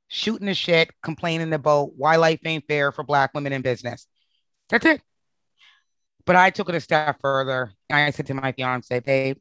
[0.08, 4.06] shooting the shit, complaining about why life ain't fair for Black women in business.
[4.68, 5.02] That's it.
[6.26, 7.72] But I took it a step further.
[7.90, 9.38] I said to my fiance, babe,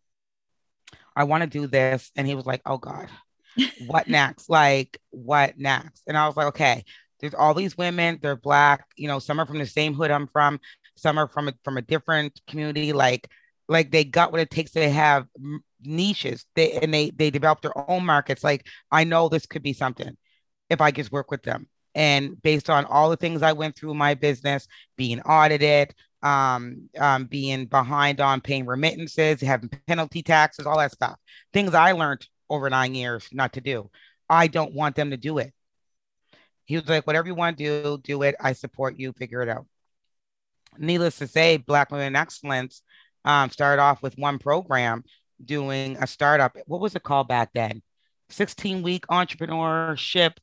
[1.16, 2.12] I want to do this.
[2.16, 3.10] And he was like, oh God
[3.88, 4.50] what next?
[4.50, 6.04] Like, what next?
[6.08, 6.84] And I was like, okay,
[7.20, 10.28] there's all these women, they're black, you know, some are from the same hood I'm
[10.28, 10.60] from,
[10.96, 13.30] some are from a, from a different community, like,
[13.70, 15.28] like they got what it takes to have
[15.84, 19.74] niches they and they they develop their own markets like i know this could be
[19.74, 20.18] something
[20.70, 23.94] if i just work with them and based on all the things i went through
[23.94, 30.78] my business being audited um, um being behind on paying remittances having penalty taxes all
[30.78, 31.18] that stuff
[31.54, 33.90] things i learned over nine years not to do.
[34.30, 35.54] I don't want them to do it.
[36.66, 38.36] He was like, whatever you want to do, do it.
[38.40, 39.12] I support you.
[39.14, 39.66] Figure it out.
[40.78, 42.84] Needless to say, Black Women Excellence
[43.26, 45.04] um, started off with one program
[45.44, 46.56] doing a startup.
[46.68, 47.82] What was it called back then?
[48.30, 50.34] 16 week entrepreneurship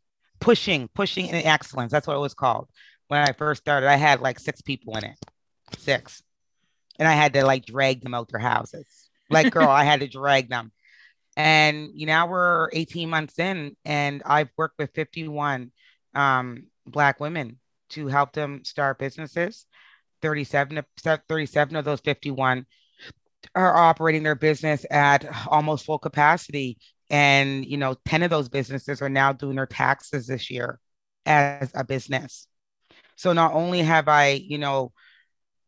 [0.41, 1.93] pushing, pushing in excellence.
[1.93, 2.69] That's what it was called.
[3.09, 5.17] When I first started, I had like six people in it,
[5.79, 6.23] six.
[6.99, 8.87] And I had to like drag them out their houses.
[9.31, 10.73] Like, girl, I had to drag them.
[11.37, 15.71] And you know, we're 18 months in, and I've worked with 51
[16.15, 17.59] um, Black women
[17.91, 19.67] to help them start businesses.
[20.23, 20.83] 37,
[21.29, 22.67] 37 of those 51
[23.55, 26.79] are operating their business at almost full capacity.
[27.11, 30.81] And, you know, 10 of those businesses are now doing their taxes this year
[31.25, 32.49] as a business.
[33.17, 34.93] So not only have I, you know,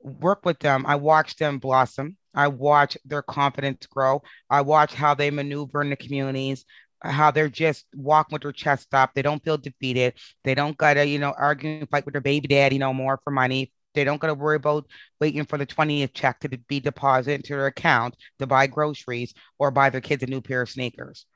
[0.00, 2.16] worked with them, I watch them blossom.
[2.34, 4.22] I watch their confidence grow.
[4.48, 6.64] I watch how they maneuver in the communities,
[7.02, 9.10] how they're just walking with their chest up.
[9.14, 10.14] They don't feel defeated.
[10.44, 13.30] They don't gotta, you know, argue and fight with their baby daddy no more for
[13.30, 13.72] money.
[13.94, 14.86] They don't gotta worry about
[15.20, 19.70] waiting for the 20th check to be deposited into their account to buy groceries or
[19.70, 21.26] buy their kids a new pair of sneakers.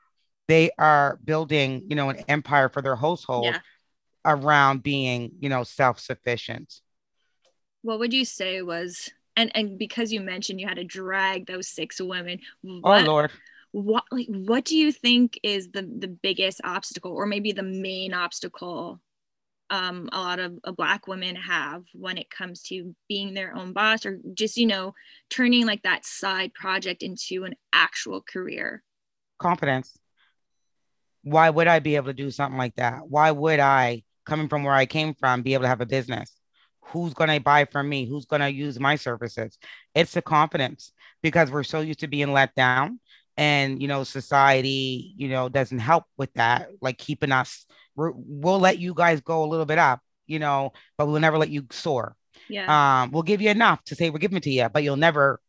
[0.47, 3.59] They are building, you know, an empire for their household yeah.
[4.25, 6.73] around being, you know, self-sufficient.
[7.83, 11.67] What would you say was and and because you mentioned you had to drag those
[11.67, 13.31] six women oh, what, oh lord.
[13.71, 18.13] what like what do you think is the the biggest obstacle or maybe the main
[18.13, 18.99] obstacle
[19.69, 23.73] um, a lot of uh, black women have when it comes to being their own
[23.73, 24.93] boss or just you know
[25.29, 28.83] turning like that side project into an actual career?
[29.39, 29.97] Confidence.
[31.23, 33.07] Why would i be able to do something like that?
[33.07, 36.31] Why would i coming from where i came from be able to have a business
[36.85, 38.05] who's going to buy from me?
[38.05, 39.57] Who's going to use my services?
[39.95, 40.91] It's the confidence
[41.21, 42.99] because we're so used to being let down
[43.37, 47.65] and you know society you know doesn't help with that like keeping us
[47.95, 51.37] we will let you guys go a little bit up you know but we'll never
[51.37, 52.15] let you soar.
[52.49, 53.03] Yeah.
[53.03, 55.39] Um we'll give you enough to say we're giving it to you but you'll never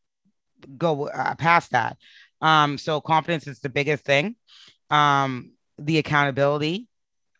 [0.78, 1.98] go uh, past that.
[2.40, 4.36] Um so confidence is the biggest thing.
[4.90, 6.88] Um the accountability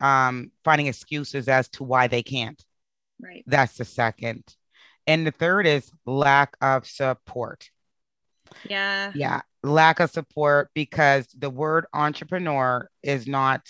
[0.01, 2.63] um finding excuses as to why they can't
[3.25, 3.43] Right.
[3.47, 4.45] That's the second.
[5.07, 7.71] And the third is lack of support.
[8.69, 9.13] Yeah.
[9.15, 13.63] Yeah, lack of support because the word entrepreneur is not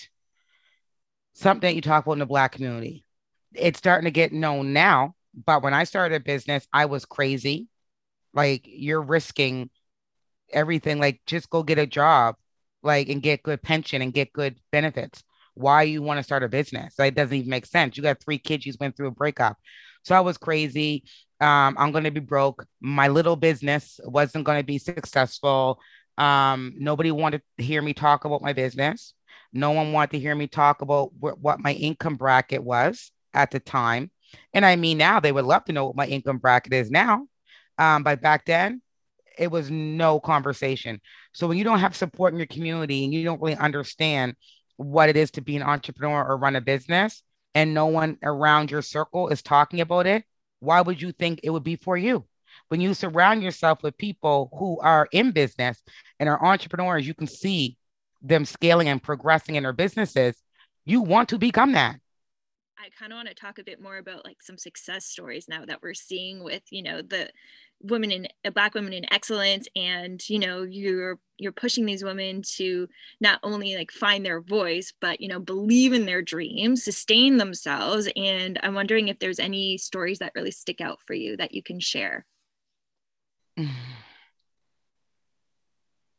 [1.35, 3.05] something that you talk about in the Black community.
[3.55, 5.15] It's starting to get known now,
[5.47, 7.69] but when I started a business, I was crazy.
[8.33, 9.71] Like, you're risking
[10.53, 10.99] everything.
[10.99, 12.35] Like, just go get a job,
[12.83, 15.23] like, and get good pension and get good benefits.
[15.55, 16.95] Why you want to start a business?
[16.99, 17.97] Like, it doesn't even make sense.
[17.97, 19.57] You got three kids, you went through a breakup.
[20.05, 21.05] So I was crazy.
[21.41, 22.67] Um, I'm going to be broke.
[22.81, 25.81] My little business wasn't going to be successful.
[26.19, 29.15] Um, nobody wanted to hear me talk about my business.
[29.53, 33.51] No one wanted to hear me talk about wh- what my income bracket was at
[33.51, 34.11] the time.
[34.53, 37.27] And I mean, now they would love to know what my income bracket is now.
[37.79, 38.81] Um, but back then,
[39.37, 41.01] it was no conversation.
[41.33, 44.35] So when you don't have support in your community and you don't really understand
[44.77, 47.23] what it is to be an entrepreneur or run a business,
[47.55, 50.25] and no one around your circle is talking about it,
[50.61, 52.25] why would you think it would be for you?
[52.69, 55.83] When you surround yourself with people who are in business
[56.19, 57.77] and are entrepreneurs, you can see
[58.23, 60.37] them scaling and progressing in their businesses.
[60.85, 61.97] You want to become that.
[62.79, 65.65] I kind of want to talk a bit more about like some success stories now
[65.65, 67.31] that we're seeing with, you know, the
[67.85, 72.43] women in uh, black women in excellence and you know you're you're pushing these women
[72.43, 72.89] to
[73.21, 78.09] not only like find their voice but you know believe in their dreams sustain themselves.
[78.17, 81.63] And i'm wondering if there's any stories that really stick out for you that you
[81.63, 82.27] can share.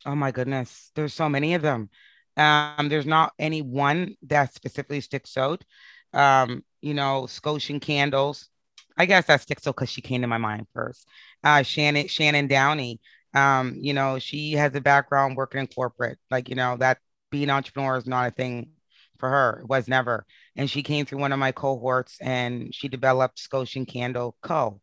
[0.08, 0.92] Oh my goodness.
[0.94, 1.90] There's so many of them.
[2.36, 5.64] Um there's not any one that specifically sticks out.
[6.12, 8.48] Um you know scotian candles
[8.96, 11.06] I guess that sticks out because she came to my mind first.
[11.44, 13.00] Uh, Shannon Shannon Downey.
[13.34, 16.18] Um, you know, she has a background working in corporate.
[16.30, 16.98] Like, you know, that
[17.30, 18.70] being an entrepreneur is not a thing
[19.18, 19.60] for her.
[19.60, 20.24] It was never.
[20.56, 24.80] And she came through one of my cohorts and she developed Scotian Candle Co.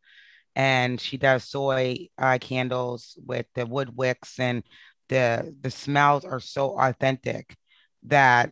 [0.55, 4.63] And she does soy uh, candles with the wood wicks and
[5.09, 7.55] the the smells are so authentic
[8.03, 8.51] that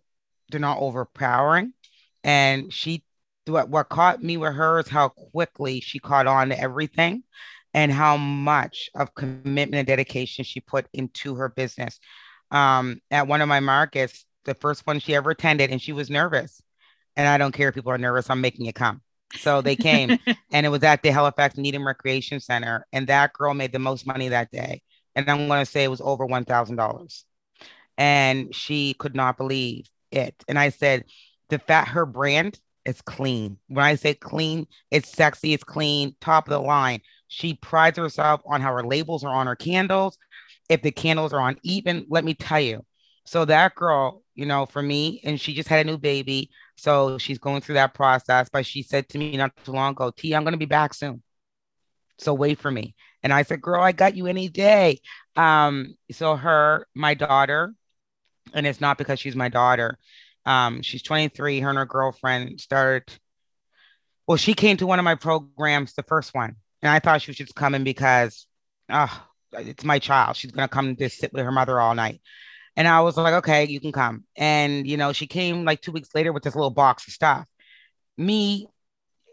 [0.49, 1.73] they're not overpowering.
[2.23, 3.03] And she
[3.45, 7.23] what what caught me with her is how quickly she caught on to everything
[7.73, 11.99] and how much of commitment and dedication she put into her business.
[12.51, 16.09] Um, at one of my markets, the first one she ever attended, and she was
[16.09, 16.61] nervous.
[17.15, 19.01] And I don't care if people are nervous, I'm making it come.
[19.37, 20.17] So they came,
[20.51, 22.85] and it was at the Halifax Needham Recreation Center.
[22.91, 24.81] And that girl made the most money that day.
[25.15, 27.23] And I'm going to say it was over $1,000.
[27.97, 30.35] And she could not believe it.
[30.47, 31.05] And I said,
[31.49, 33.57] the fact her brand is clean.
[33.67, 37.01] When I say clean, it's sexy, it's clean, top of the line.
[37.27, 40.17] She prides herself on how her labels are on her candles.
[40.69, 42.85] If the candles are on even, let me tell you.
[43.25, 46.49] So that girl, you know, for me, and she just had a new baby.
[46.75, 48.49] So she's going through that process.
[48.51, 50.93] But she said to me not too long ago, T, I'm going to be back
[50.93, 51.21] soon.
[52.17, 52.95] So wait for me.
[53.23, 54.99] And I said, girl, I got you any day.
[55.35, 57.73] Um, so her, my daughter,
[58.53, 59.97] and it's not because she's my daughter.
[60.45, 61.59] Um, she's 23.
[61.59, 63.11] Her and her girlfriend started.
[64.27, 67.31] Well, she came to one of my programs, the first one, and I thought she
[67.31, 68.45] was just coming because,
[68.89, 70.37] oh, it's my child.
[70.37, 72.21] She's gonna come to sit with her mother all night.
[72.77, 74.23] And I was like, okay, you can come.
[74.35, 77.45] And you know, she came like two weeks later with this little box of stuff.
[78.17, 78.67] Me,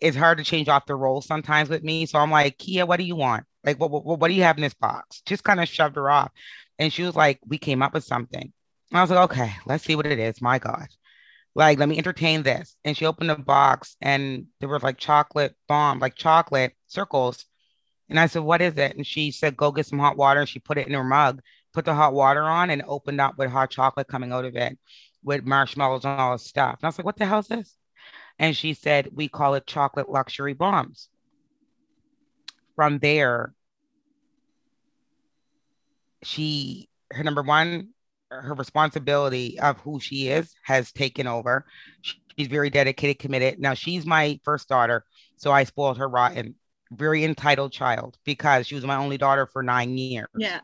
[0.01, 2.07] it's hard to change off the role sometimes with me.
[2.07, 3.45] So I'm like, Kia, what do you want?
[3.65, 5.23] Like, what, what, what do you have in this box?
[5.27, 6.31] Just kind of shoved her off.
[6.79, 8.53] And she was like, we came up with something.
[8.93, 10.41] I was like, okay, let's see what it is.
[10.41, 10.89] My God.
[11.55, 12.77] Like, let me entertain this.
[12.85, 17.45] And she opened a box and there was like chocolate bomb, like chocolate circles.
[18.09, 18.97] And I said, what is it?
[18.97, 20.41] And she said, go get some hot water.
[20.41, 21.43] And she put it in her mug,
[21.75, 24.79] put the hot water on and opened up with hot chocolate coming out of it
[25.23, 26.79] with marshmallows and all this stuff.
[26.81, 27.75] And I was like, what the hell is this?
[28.39, 31.09] And she said, we call it chocolate luxury bombs.
[32.77, 33.53] From there,
[36.23, 37.89] she, her number one,
[38.31, 41.65] her responsibility of who she is has taken over.
[42.03, 43.59] She's very dedicated, committed.
[43.59, 45.05] Now she's my first daughter,
[45.37, 46.55] so I spoiled her rotten.
[46.91, 50.29] Very entitled child because she was my only daughter for nine years.
[50.37, 50.61] Yeah,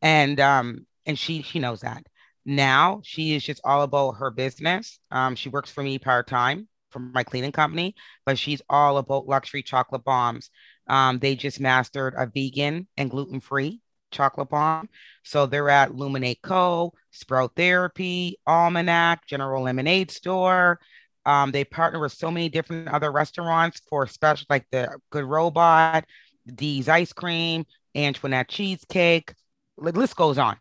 [0.00, 2.06] and um, and she she knows that.
[2.44, 5.00] Now she is just all about her business.
[5.10, 9.26] Um, she works for me part time for my cleaning company, but she's all about
[9.26, 10.50] luxury chocolate bombs.
[10.86, 14.88] Um, they just mastered a vegan and gluten free chocolate bomb.
[15.24, 20.78] So they're at Luminate Co., Sprout Therapy, Almanac, General Lemonade Store.
[21.24, 26.04] Um, they partner with so many different other restaurants for special, like the Good Robot,
[26.46, 29.34] D's Ice Cream, Antoinette Cheesecake.
[29.78, 30.56] The list goes on.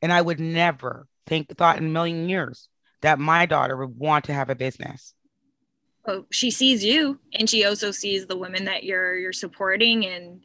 [0.00, 2.68] And I would never think, thought in a million years
[3.02, 5.14] that my daughter would want to have a business.
[6.06, 10.40] oh, she sees you and she also sees the women that you're you're supporting and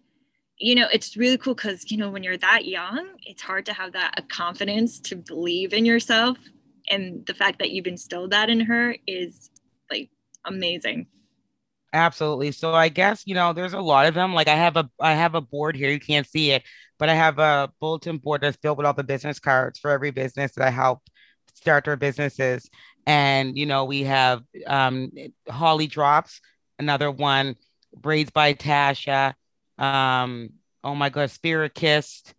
[0.58, 3.74] you know it's really cool because you know when you're that young it's hard to
[3.74, 6.38] have that confidence to believe in yourself.
[6.90, 9.50] And the fact that you've instilled that in her is
[9.92, 10.10] like
[10.46, 11.08] amazing.
[11.94, 12.52] Absolutely.
[12.52, 14.34] So i guess you know there's a lot of them.
[14.34, 15.90] Like i have a i have a board here.
[15.90, 16.64] You can't see it
[17.00, 20.10] but i have a bulletin board that's filled with all the business cards for every
[20.10, 21.00] business that i help
[21.58, 22.70] start their businesses.
[23.06, 25.12] And you know we have um,
[25.50, 26.40] Holly drops,
[26.80, 27.56] another one,
[27.96, 29.34] braids by Tasha.
[29.78, 30.52] Um,
[30.84, 32.34] oh my God, Spirit Kissed,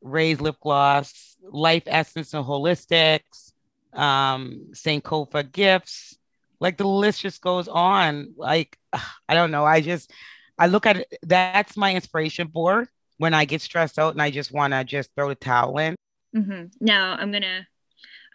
[0.00, 3.52] Raised Lip Gloss, Life Essence and Holistics,
[3.92, 6.18] um, Sankofa Gifts.
[6.58, 8.34] Like the list just goes on.
[8.36, 8.78] Like
[9.28, 9.64] I don't know.
[9.64, 10.12] I just
[10.58, 11.18] I look at it.
[11.22, 15.10] That's my inspiration board when I get stressed out and I just want to just
[15.14, 15.96] throw the towel in.
[16.34, 16.66] Mm-hmm.
[16.80, 17.66] Now I'm gonna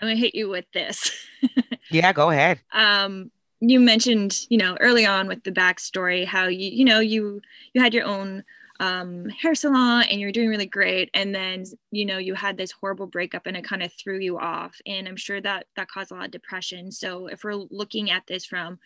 [0.01, 1.11] I'm gonna hit you with this.
[1.91, 2.59] yeah, go ahead.
[2.71, 7.41] Um, you mentioned, you know, early on with the backstory, how you, you know, you
[7.73, 8.43] you had your own
[8.79, 12.71] um, hair salon and you're doing really great, and then you know you had this
[12.71, 16.11] horrible breakup and it kind of threw you off, and I'm sure that that caused
[16.11, 16.91] a lot of depression.
[16.91, 18.79] So if we're looking at this from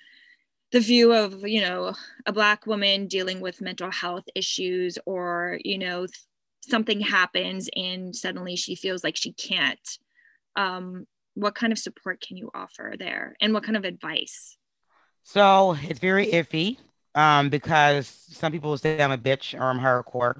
[0.71, 1.93] the view of you know
[2.25, 6.07] a black woman dealing with mental health issues or you know
[6.61, 9.99] something happens and suddenly she feels like she can't
[10.55, 14.57] um, what kind of support can you offer there and what kind of advice?
[15.27, 16.77] So it's very iffy
[17.15, 20.37] um, because some people will say I'm a bitch or I'm hardcore.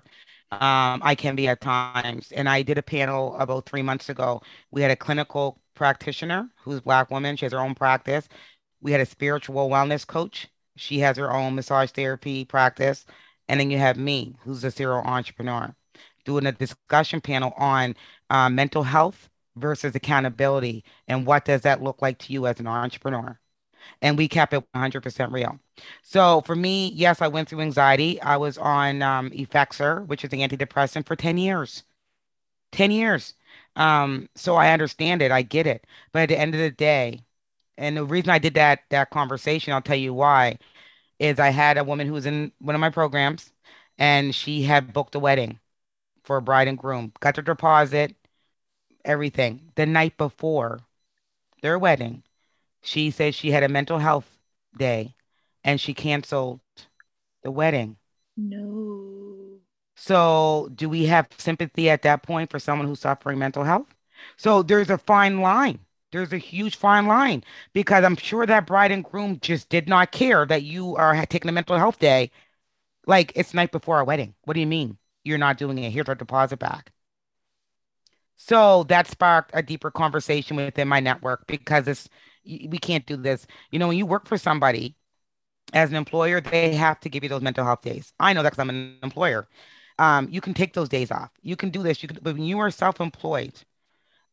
[0.51, 2.31] Um, I can be at times.
[2.31, 4.41] And I did a panel about three months ago.
[4.71, 7.35] We had a clinical practitioner who's a black woman.
[7.35, 8.29] She has her own practice.
[8.79, 10.47] We had a spiritual wellness coach.
[10.77, 13.05] She has her own massage therapy practice.
[13.47, 15.75] And then you have me, who's a serial entrepreneur,
[16.25, 17.95] doing a discussion panel on
[18.29, 22.67] uh, mental health versus accountability and what does that look like to you as an
[22.67, 23.39] entrepreneur
[24.01, 25.59] and we kept it 100% real.
[26.03, 28.21] So for me yes i went through anxiety.
[28.21, 31.83] I was on um, effexor which is an antidepressant for 10 years.
[32.71, 33.33] 10 years.
[33.75, 35.31] Um, so i understand it.
[35.31, 35.85] I get it.
[36.11, 37.21] But at the end of the day
[37.77, 40.57] and the reason i did that that conversation i'll tell you why
[41.19, 43.51] is i had a woman who was in one of my programs
[43.97, 45.59] and she had booked a wedding
[46.23, 47.13] for a bride and groom.
[47.19, 48.15] Got their deposit
[49.05, 49.71] everything.
[49.75, 50.81] The night before
[51.63, 52.23] their wedding,
[52.85, 54.29] she said she had a mental health
[54.77, 55.15] day
[55.63, 56.61] and she canceled
[57.43, 57.97] the wedding.
[58.37, 59.59] No.
[59.95, 63.87] So, do we have sympathy at that point for someone who's suffering mental health?
[64.37, 65.79] So, there's a fine line.
[66.11, 67.43] There's a huge fine line
[67.73, 71.49] because I'm sure that bride and groom just did not care that you are taking
[71.49, 72.31] a mental health day.
[73.07, 74.33] Like it's night before our wedding.
[74.43, 75.91] What do you mean you're not doing it?
[75.91, 76.91] Here's our deposit back.
[78.37, 82.09] So that sparked a deeper conversation within my network because it's
[82.45, 83.45] we can't do this.
[83.71, 84.95] You know, when you work for somebody
[85.73, 88.13] as an employer, they have to give you those mental health days.
[88.19, 89.47] I know that because I'm an employer.
[89.97, 91.31] Um, you can take those days off.
[91.41, 92.01] You can do this.
[92.03, 93.53] You can, but when you are self-employed,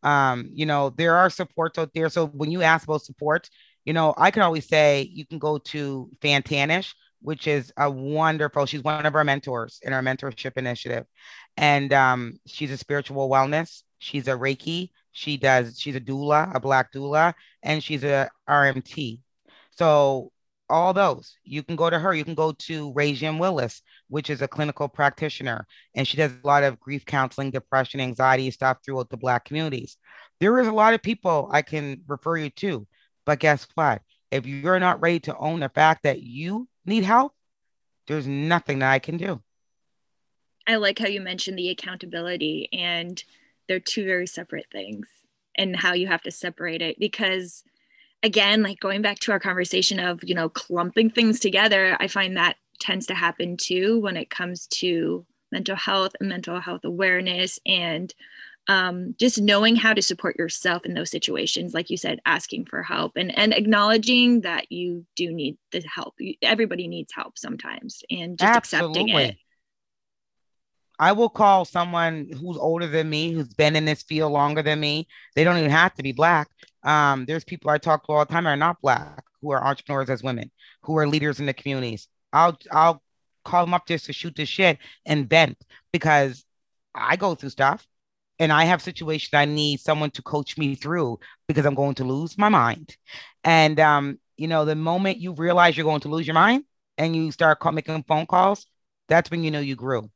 [0.03, 2.09] um, you know, there are supports out there.
[2.09, 3.49] So when you ask about support,
[3.85, 8.67] you know, I can always say you can go to Fantanish, which is a wonderful,
[8.67, 11.07] she's one of our mentors in our mentorship initiative.
[11.57, 14.91] And um, she's a spiritual wellness She's a Reiki.
[15.13, 19.21] She does, she's a doula, a black doula, and she's a RMT.
[19.71, 20.33] So
[20.69, 22.15] all those, you can go to her.
[22.15, 26.47] You can go to Rajian Willis, which is a clinical practitioner, and she does a
[26.47, 29.99] lot of grief counseling, depression, anxiety stuff throughout the black communities.
[30.41, 32.87] There is a lot of people I can refer you to,
[33.27, 34.01] but guess what?
[34.31, 37.35] If you're not ready to own the fact that you need help,
[38.07, 39.43] there's nothing that I can do.
[40.67, 43.23] I like how you mentioned the accountability and
[43.69, 45.09] they're two very separate things
[45.57, 47.63] and how you have to separate it because
[48.23, 52.37] again like going back to our conversation of you know clumping things together i find
[52.37, 57.59] that tends to happen too when it comes to mental health and mental health awareness
[57.67, 58.15] and
[58.69, 62.83] um, just knowing how to support yourself in those situations like you said asking for
[62.83, 68.39] help and and acknowledging that you do need the help everybody needs help sometimes and
[68.39, 69.01] just Absolutely.
[69.01, 69.37] accepting it
[71.03, 74.79] I will call someone who's older than me, who's been in this field longer than
[74.79, 75.09] me.
[75.35, 76.47] They don't even have to be black.
[76.85, 80.11] Um, there's people I talk to all the time are not black, who are entrepreneurs
[80.11, 80.53] as women,
[80.83, 82.07] who are leaders in the communities.
[82.33, 83.03] I'll I'll
[83.45, 85.59] call them up just to shoot the shit and vent
[85.93, 86.45] because
[86.95, 87.85] I go through stuff
[88.39, 91.19] and I have situations I need someone to coach me through
[91.49, 92.97] because I'm going to lose my mind.
[93.43, 96.63] And um, you know, the moment you realize you're going to lose your mind
[96.97, 98.67] and you start call, making phone calls,
[99.09, 100.09] that's when you know you grew.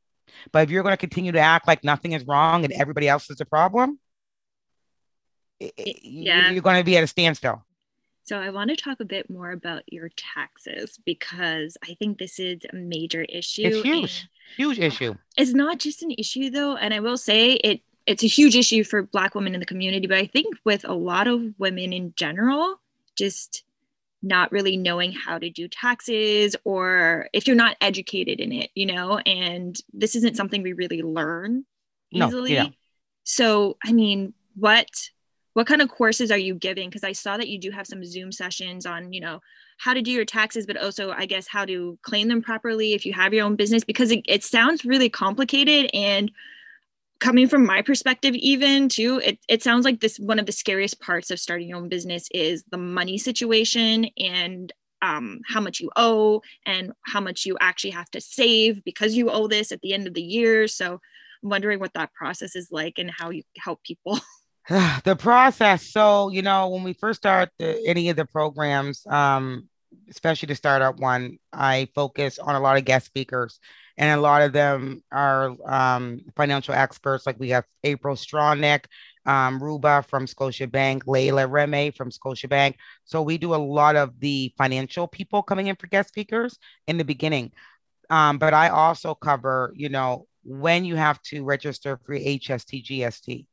[0.51, 3.29] But if you're going to continue to act like nothing is wrong and everybody else
[3.29, 3.99] is a problem,
[5.59, 6.51] yeah.
[6.51, 7.63] you're going to be at a standstill.
[8.23, 12.39] So, I want to talk a bit more about your taxes because I think this
[12.39, 13.61] is a major issue.
[13.63, 15.15] It's huge, huge uh, issue.
[15.37, 18.83] It's not just an issue though, and I will say it it's a huge issue
[18.83, 22.13] for black women in the community, but I think with a lot of women in
[22.15, 22.79] general,
[23.15, 23.63] just
[24.23, 28.85] not really knowing how to do taxes or if you're not educated in it, you
[28.85, 31.65] know, and this isn't something we really learn
[32.11, 32.55] easily.
[32.55, 32.69] No, yeah.
[33.23, 34.89] So, I mean, what
[35.53, 38.05] what kind of courses are you giving because i saw that you do have some
[38.05, 39.39] zoom sessions on you know
[39.79, 43.07] how to do your taxes but also i guess how to claim them properly if
[43.07, 46.31] you have your own business because it, it sounds really complicated and
[47.19, 50.99] coming from my perspective even too it, it sounds like this one of the scariest
[50.99, 55.91] parts of starting your own business is the money situation and um, how much you
[55.95, 59.93] owe and how much you actually have to save because you owe this at the
[59.93, 60.67] end of the year.
[60.67, 60.99] So
[61.43, 64.19] i'm wondering what that process is like and how you help people.
[65.03, 65.91] The process.
[65.91, 69.69] So you know when we first start the, any of the programs um,
[70.09, 73.59] especially the startup one i focus on a lot of guest speakers
[73.97, 77.25] and a lot of them are um, financial experts.
[77.25, 78.85] Like we have April Stronach,
[79.25, 82.75] um, Ruba from Scotiabank, Layla Reme from Scotiabank.
[83.05, 86.97] So we do a lot of the financial people coming in for guest speakers in
[86.97, 87.51] the beginning.
[88.09, 93.45] Um, but I also cover, you know, when you have to register for HST, GST,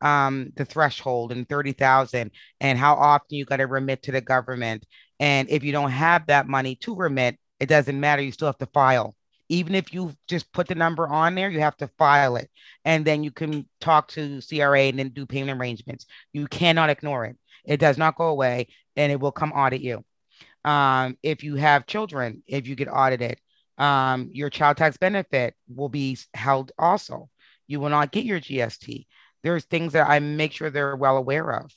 [0.00, 4.84] um, the threshold and 30,000 and how often you got to remit to the government.
[5.20, 8.20] And if you don't have that money to remit, it doesn't matter.
[8.22, 9.14] You still have to file
[9.52, 12.50] even if you just put the number on there, you have to file it.
[12.86, 16.06] And then you can talk to CRA and then do payment arrangements.
[16.32, 17.36] You cannot ignore it.
[17.66, 20.02] It does not go away and it will come audit you.
[20.64, 23.40] Um, if you have children, if you get audited,
[23.76, 27.28] um, your child tax benefit will be held also.
[27.66, 29.04] You will not get your GST.
[29.42, 31.70] There's things that I make sure they're well aware of.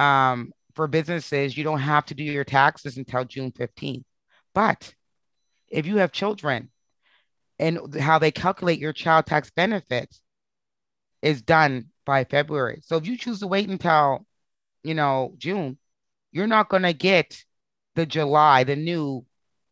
[0.00, 4.04] Um, for businesses, you don't have to do your taxes until June 15th.
[4.54, 4.94] But
[5.68, 6.70] if you have children,
[7.58, 10.20] and how they calculate your child tax benefits
[11.22, 12.80] is done by February.
[12.84, 14.26] So if you choose to wait until,
[14.82, 15.78] you know, June,
[16.32, 17.44] you're not going to get
[17.94, 19.24] the July, the new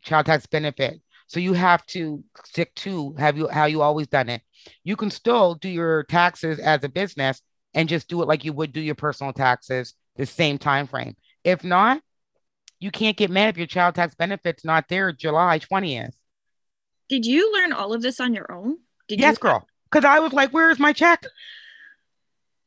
[0.02, 1.00] child tax benefit.
[1.26, 4.42] So you have to stick to have you how you always done it.
[4.82, 7.40] You can still do your taxes as a business
[7.74, 11.16] and just do it like you would do your personal taxes the same time frame.
[11.42, 12.00] If not,
[12.78, 16.14] you can't get mad if your child tax benefit's not there July 20th.
[17.14, 18.78] Did you learn all of this on your own?
[19.06, 19.68] Did yes, you- girl.
[19.88, 21.24] Because I was like, "Where's my check?"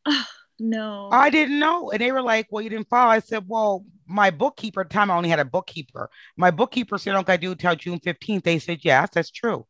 [0.06, 0.26] Oh,
[0.60, 3.84] no, I didn't know, and they were like, "Well, you didn't file." I said, "Well,
[4.06, 6.10] my bookkeeper." At the time, I only had a bookkeeper.
[6.38, 9.68] My bookkeeper said, "Don't I do till June fifteenth?" They said, "Yes, that's true."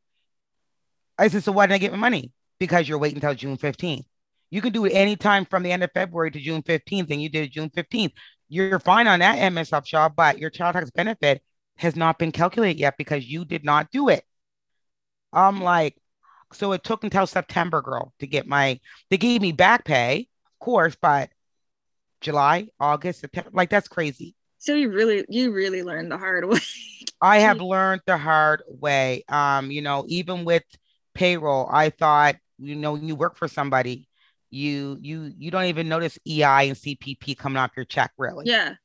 [1.17, 4.05] I said, "So why didn't I get my money?" Because you're waiting until June fifteenth.
[4.51, 7.29] You can do it anytime from the end of February to June 15th, and you
[7.29, 8.13] did it June 15th.
[8.47, 11.41] You're fine on that MSF Upshaw, but your child tax benefit
[11.77, 14.23] has not been calculated yet because you did not do it.
[15.33, 15.95] I'm like,
[16.53, 18.79] so it took until September, girl, to get my.
[19.09, 21.29] They gave me back pay, of course, but
[22.21, 24.35] July, August, September, like that's crazy.
[24.59, 26.59] So you really, you really learned the hard way.
[27.21, 29.23] I have learned the hard way.
[29.29, 30.63] Um, you know, even with
[31.13, 34.07] payroll, I thought, you know, when you work for somebody,
[34.49, 38.45] you you you don't even notice EI and CPP coming off your check, really.
[38.47, 38.75] Yeah.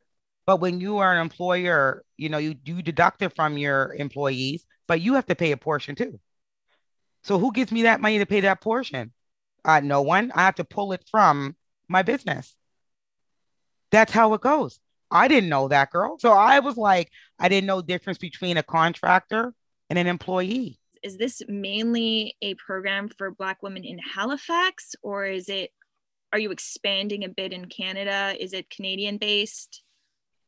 [0.44, 4.66] But when you are an employer, you know, you you deduct it from your employees,
[4.88, 6.18] but you have to pay a portion too.
[7.22, 9.12] So who gives me that money to pay that portion?
[9.64, 10.32] Uh, no one.
[10.34, 11.56] I have to pull it from
[11.88, 12.54] my business.
[13.90, 14.80] That's how it goes.
[15.10, 16.18] I didn't know that, girl.
[16.18, 19.52] So I was like, I didn't know difference between a contractor
[19.90, 20.78] and an employee.
[21.02, 25.70] Is this mainly a program for Black women in Halifax, or is it?
[26.32, 28.34] Are you expanding a bit in Canada?
[28.38, 29.82] Is it Canadian based?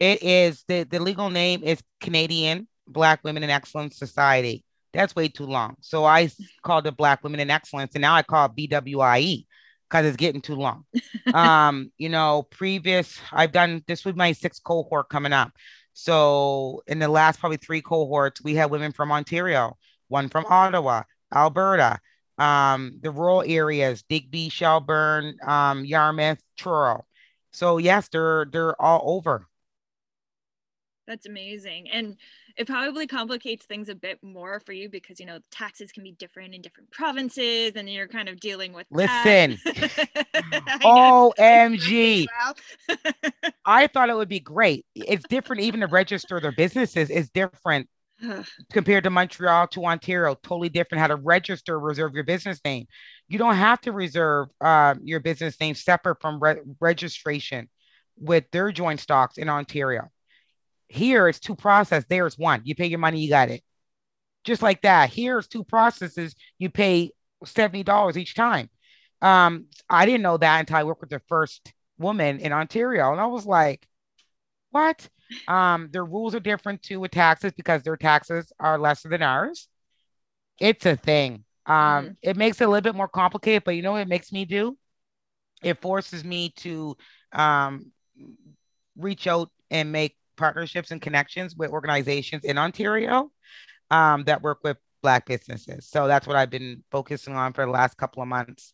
[0.00, 4.64] It is the the legal name is Canadian Black Women in Excellence Society.
[4.94, 5.76] That's way too long.
[5.80, 6.30] So I
[6.62, 9.44] called it Black Women in Excellence, and now I call it BWIE
[9.90, 10.84] because it's getting too long.
[11.34, 15.52] um, you know, previous I've done this with my sixth cohort coming up.
[15.92, 19.76] So in the last probably three cohorts, we had women from Ontario,
[20.08, 21.98] one from Ottawa, Alberta,
[22.38, 27.04] um, the rural areas, Digby, Shelburne, um, Yarmouth, Truro.
[27.52, 29.46] So yes, they're they're all over.
[31.06, 31.88] That's amazing.
[31.90, 32.16] And
[32.56, 36.12] it probably complicates things a bit more for you because you know taxes can be
[36.12, 39.58] different in different provinces and you're kind of dealing with listen.
[40.84, 42.26] Omg
[43.66, 44.84] i thought it would be great.
[44.94, 47.88] It's different even to register their businesses is different
[48.72, 52.86] compared to montreal to ontario totally different how to register reserve your business name.
[53.28, 57.68] You don't have to reserve uh, your business name separate from re- registration
[58.16, 60.08] with their joint stocks in ontario
[60.94, 62.04] Here it's two process.
[62.08, 62.62] There's one.
[62.64, 63.62] You pay your money, you got it.
[64.44, 65.10] Just like that.
[65.10, 66.34] Here's two processes.
[66.58, 67.10] You pay
[67.44, 68.70] $70 each time.
[69.20, 73.10] Um, I didn't know that until I worked with the first woman in Ontario.
[73.10, 73.86] And I was like,
[74.70, 75.08] what?
[75.48, 79.68] Um, their rules are different too with taxes because their taxes are lesser than ours.
[80.60, 81.44] It's a thing.
[81.66, 82.16] Um, mm.
[82.22, 84.44] it makes it a little bit more complicated, but you know what it makes me
[84.44, 84.76] do?
[85.62, 86.96] It forces me to
[87.32, 87.90] um
[88.96, 93.30] reach out and make partnerships and connections with organizations in Ontario
[93.90, 95.88] um, that work with Black businesses.
[95.88, 98.72] So that's what I've been focusing on for the last couple of months.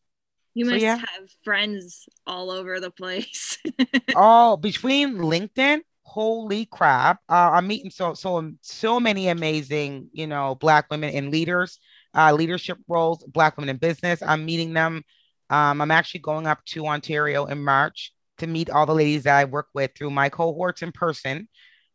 [0.55, 0.97] You so, must yeah.
[0.97, 3.59] have friends all over the place.
[4.17, 7.21] oh, between LinkedIn, holy crap!
[7.29, 11.79] Uh, I'm meeting so so so many amazing, you know, Black women in leaders,
[12.15, 14.23] uh, leadership roles, Black women in business.
[14.23, 15.05] I'm meeting them.
[15.51, 19.37] Um, I'm actually going up to Ontario in March to meet all the ladies that
[19.37, 21.49] I work with through my cohorts in person,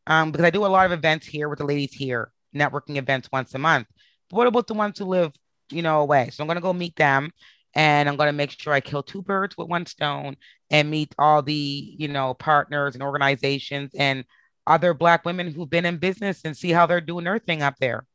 [0.07, 3.29] um, because I do a lot of events here with the ladies here, networking events
[3.31, 3.87] once a month.
[4.29, 5.31] But what about the ones who live,
[5.69, 6.29] you know, away?
[6.31, 7.31] So I'm gonna go meet them
[7.75, 10.37] and I'm to make sure I kill two birds with one stone
[10.71, 11.53] and meet all the,
[11.97, 14.23] you know, partners and organizations and
[14.65, 17.75] other Black women who've been in business and see how they're doing their thing up
[17.79, 18.05] there.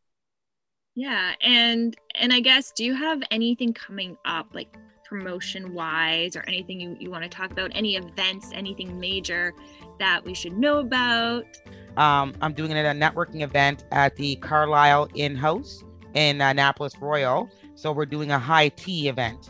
[0.94, 4.76] Yeah, and and I guess do you have anything coming up like
[5.11, 9.52] promotion wise or anything you, you want to talk about any events anything major
[9.98, 11.44] that we should know about
[11.98, 15.84] um, i'm doing a networking event at the carlisle in-house
[16.14, 17.50] in annapolis royal
[17.80, 19.48] so we're doing a high tea event.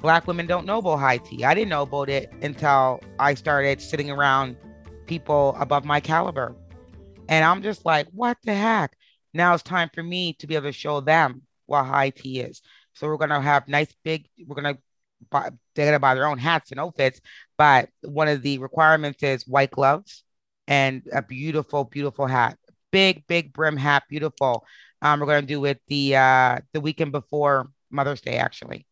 [0.00, 1.44] Black women don't know about high tea.
[1.44, 4.56] I didn't know about it until I started sitting around
[5.06, 6.54] people above my caliber.
[7.28, 8.96] And I'm just like, what the heck?
[9.34, 12.62] Now it's time for me to be able to show them what high tea is.
[12.94, 14.78] So we're gonna have nice big, we're gonna
[15.30, 17.20] buy they're gonna buy their own hats and outfits,
[17.56, 20.24] but one of the requirements is white gloves
[20.68, 22.58] and a beautiful, beautiful hat.
[22.90, 24.64] Big, big brim hat, beautiful.
[25.00, 28.86] Um, we're going to do it the uh, the weekend before Mother's Day, actually.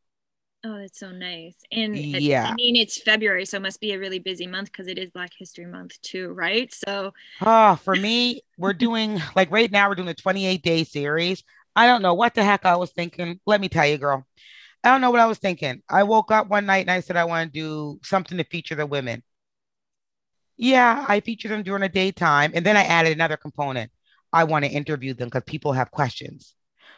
[0.65, 1.55] Oh, that's so nice.
[1.73, 4.89] And yeah, I mean, it's February, so it must be a really busy month because
[4.89, 6.73] it is Black History Month too, right?
[6.73, 11.43] So, oh, for me, we're doing like right now, we're doing a 28 day series.
[11.77, 13.41] I don't know what the heck I was thinking.
[13.47, 14.27] Let me tell you, girl.
[14.83, 15.83] I don't know what I was thinking.
[15.89, 18.75] I woke up one night and I said, I want to do something to feature
[18.75, 19.23] the women.
[20.57, 22.53] Yeah, I feature them during the daytime.
[22.55, 23.91] And then I added another component.
[24.33, 26.55] I want to interview them because people have questions.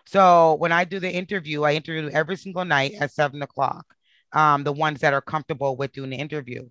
[0.07, 3.87] So when I do the interview, I interview every single night at seven o'clock.
[4.33, 6.69] Um, the ones that are comfortable with doing the interview.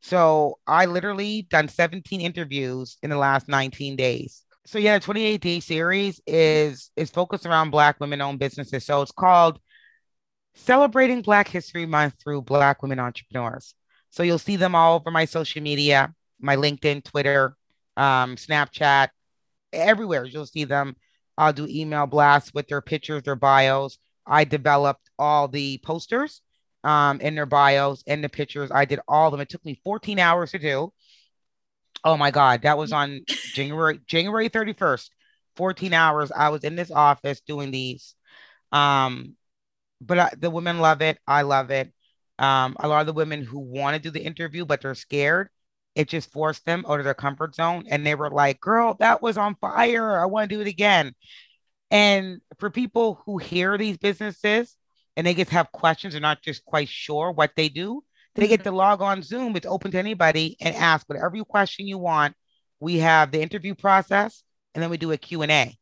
[0.00, 4.44] So I literally done 17 interviews in the last 19 days.
[4.64, 8.84] So yeah, the 28 day series is is focused around Black women-owned businesses.
[8.84, 9.58] So it's called
[10.54, 13.74] Celebrating Black History Month through Black women entrepreneurs.
[14.10, 17.56] So you'll see them all over my social media, my LinkedIn, Twitter,
[17.96, 19.08] um, Snapchat,
[19.72, 20.24] everywhere.
[20.26, 20.96] You'll see them.
[21.36, 23.98] I'll do email blasts with their pictures, their bios.
[24.26, 26.42] I developed all the posters
[26.84, 28.70] um, in their bios and the pictures.
[28.70, 29.40] I did all of them.
[29.40, 30.92] It took me 14 hours to do.
[32.04, 33.20] Oh my God, that was on
[33.54, 35.10] January January 31st.
[35.56, 36.32] 14 hours.
[36.32, 38.14] I was in this office doing these.
[38.72, 39.36] Um,
[40.00, 41.18] but I, the women love it.
[41.26, 41.92] I love it.
[42.38, 45.48] Um, a lot of the women who want to do the interview, but they're scared
[45.94, 49.22] it just forced them out of their comfort zone and they were like girl that
[49.22, 51.14] was on fire i want to do it again
[51.90, 54.76] and for people who hear these businesses
[55.16, 58.02] and they get to have questions and not just quite sure what they do
[58.34, 58.70] they get mm-hmm.
[58.70, 62.34] to log on zoom it's open to anybody and ask whatever question you want
[62.80, 64.42] we have the interview process
[64.74, 65.76] and then we do a q&a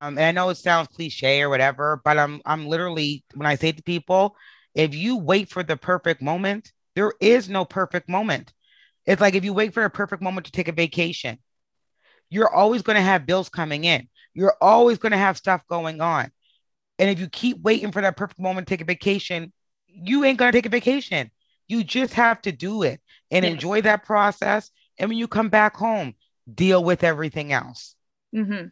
[0.00, 3.54] um, and i know it sounds cliche or whatever but i'm i'm literally when i
[3.54, 4.36] say to people
[4.74, 8.52] if you wait for the perfect moment there is no perfect moment
[9.06, 11.38] it's like if you wait for a perfect moment to take a vacation,
[12.28, 14.08] you're always going to have bills coming in.
[14.34, 16.30] You're always going to have stuff going on.
[16.98, 19.52] And if you keep waiting for that perfect moment to take a vacation,
[19.88, 21.30] you ain't going to take a vacation.
[21.70, 23.00] You just have to do it
[23.30, 23.52] and yeah.
[23.52, 24.70] enjoy that process.
[24.98, 26.14] And when you come back home,
[26.52, 27.94] deal with everything else.
[28.34, 28.66] Mm-hmm.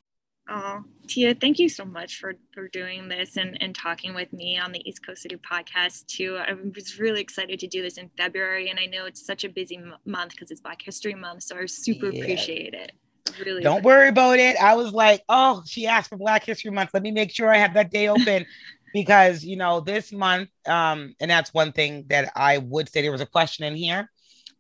[0.51, 4.59] Oh, Tia, thank you so much for for doing this and, and talking with me
[4.59, 6.39] on the East Coast City podcast too.
[6.39, 9.49] I was really excited to do this in February, and I know it's such a
[9.49, 12.23] busy m- month because it's Black History Month, so I super yeah.
[12.23, 12.93] appreciate it.
[13.39, 14.57] Really, don't worry about it.
[14.57, 16.91] I was like, oh, she asked for Black History Month.
[16.95, 18.47] Let me make sure I have that day open.
[18.95, 23.13] because you know this month um and that's one thing that i would say there
[23.13, 24.09] was a question in here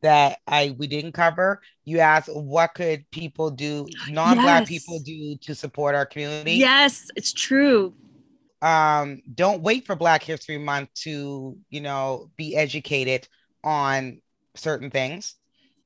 [0.00, 1.60] that I we didn't cover.
[1.84, 4.68] You asked what could people do, non-black yes.
[4.68, 6.52] people do to support our community.
[6.52, 7.94] Yes, it's true.
[8.60, 13.28] Um, don't wait for Black History Month to, you know, be educated
[13.62, 14.20] on
[14.54, 15.36] certain things.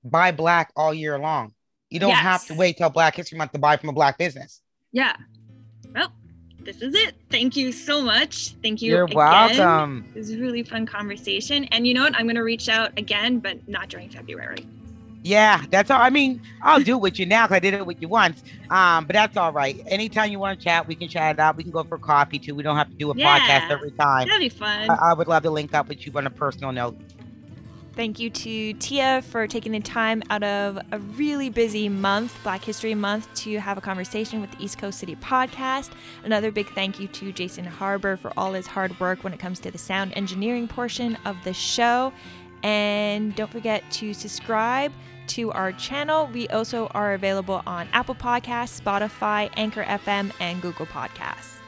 [0.05, 1.53] Buy black all year long.
[1.93, 4.63] You don't have to wait till Black History Month to buy from a black business.
[4.93, 5.15] Yeah.
[5.95, 6.13] Well,
[6.61, 7.15] this is it.
[7.31, 8.55] Thank you so much.
[8.63, 8.93] Thank you.
[8.93, 9.17] You're again.
[9.17, 10.09] welcome.
[10.15, 11.65] It was a really fun conversation.
[11.65, 12.15] And you know what?
[12.15, 14.67] I'm going to reach out again, but not during February.
[15.25, 16.01] Yeah, that's all.
[16.01, 18.43] I mean, I'll do it with you now because I did it with you once.
[18.71, 19.81] Um, but that's all right.
[19.87, 21.57] Anytime you want to chat, we can chat it out.
[21.57, 22.55] We can go for coffee too.
[22.55, 24.27] We don't have to do a podcast every time.
[24.27, 24.91] That'd be fun.
[24.91, 26.99] I, I would love to link up with you on a personal note.
[27.95, 32.65] Thank you to Tia for taking the time out of a really busy month, Black
[32.65, 35.91] History Month, to have a conversation with the East Coast City podcast.
[36.25, 39.61] Another big thank you to Jason Harbour for all his hard work when it comes
[39.61, 42.15] to the sound engineering portion of the show.
[42.63, 44.91] And don't forget to subscribe
[45.29, 46.31] to our channel.
[46.33, 51.62] We also are available on Apple Podcasts, Spotify, Anchor FM, and Google Podcasts.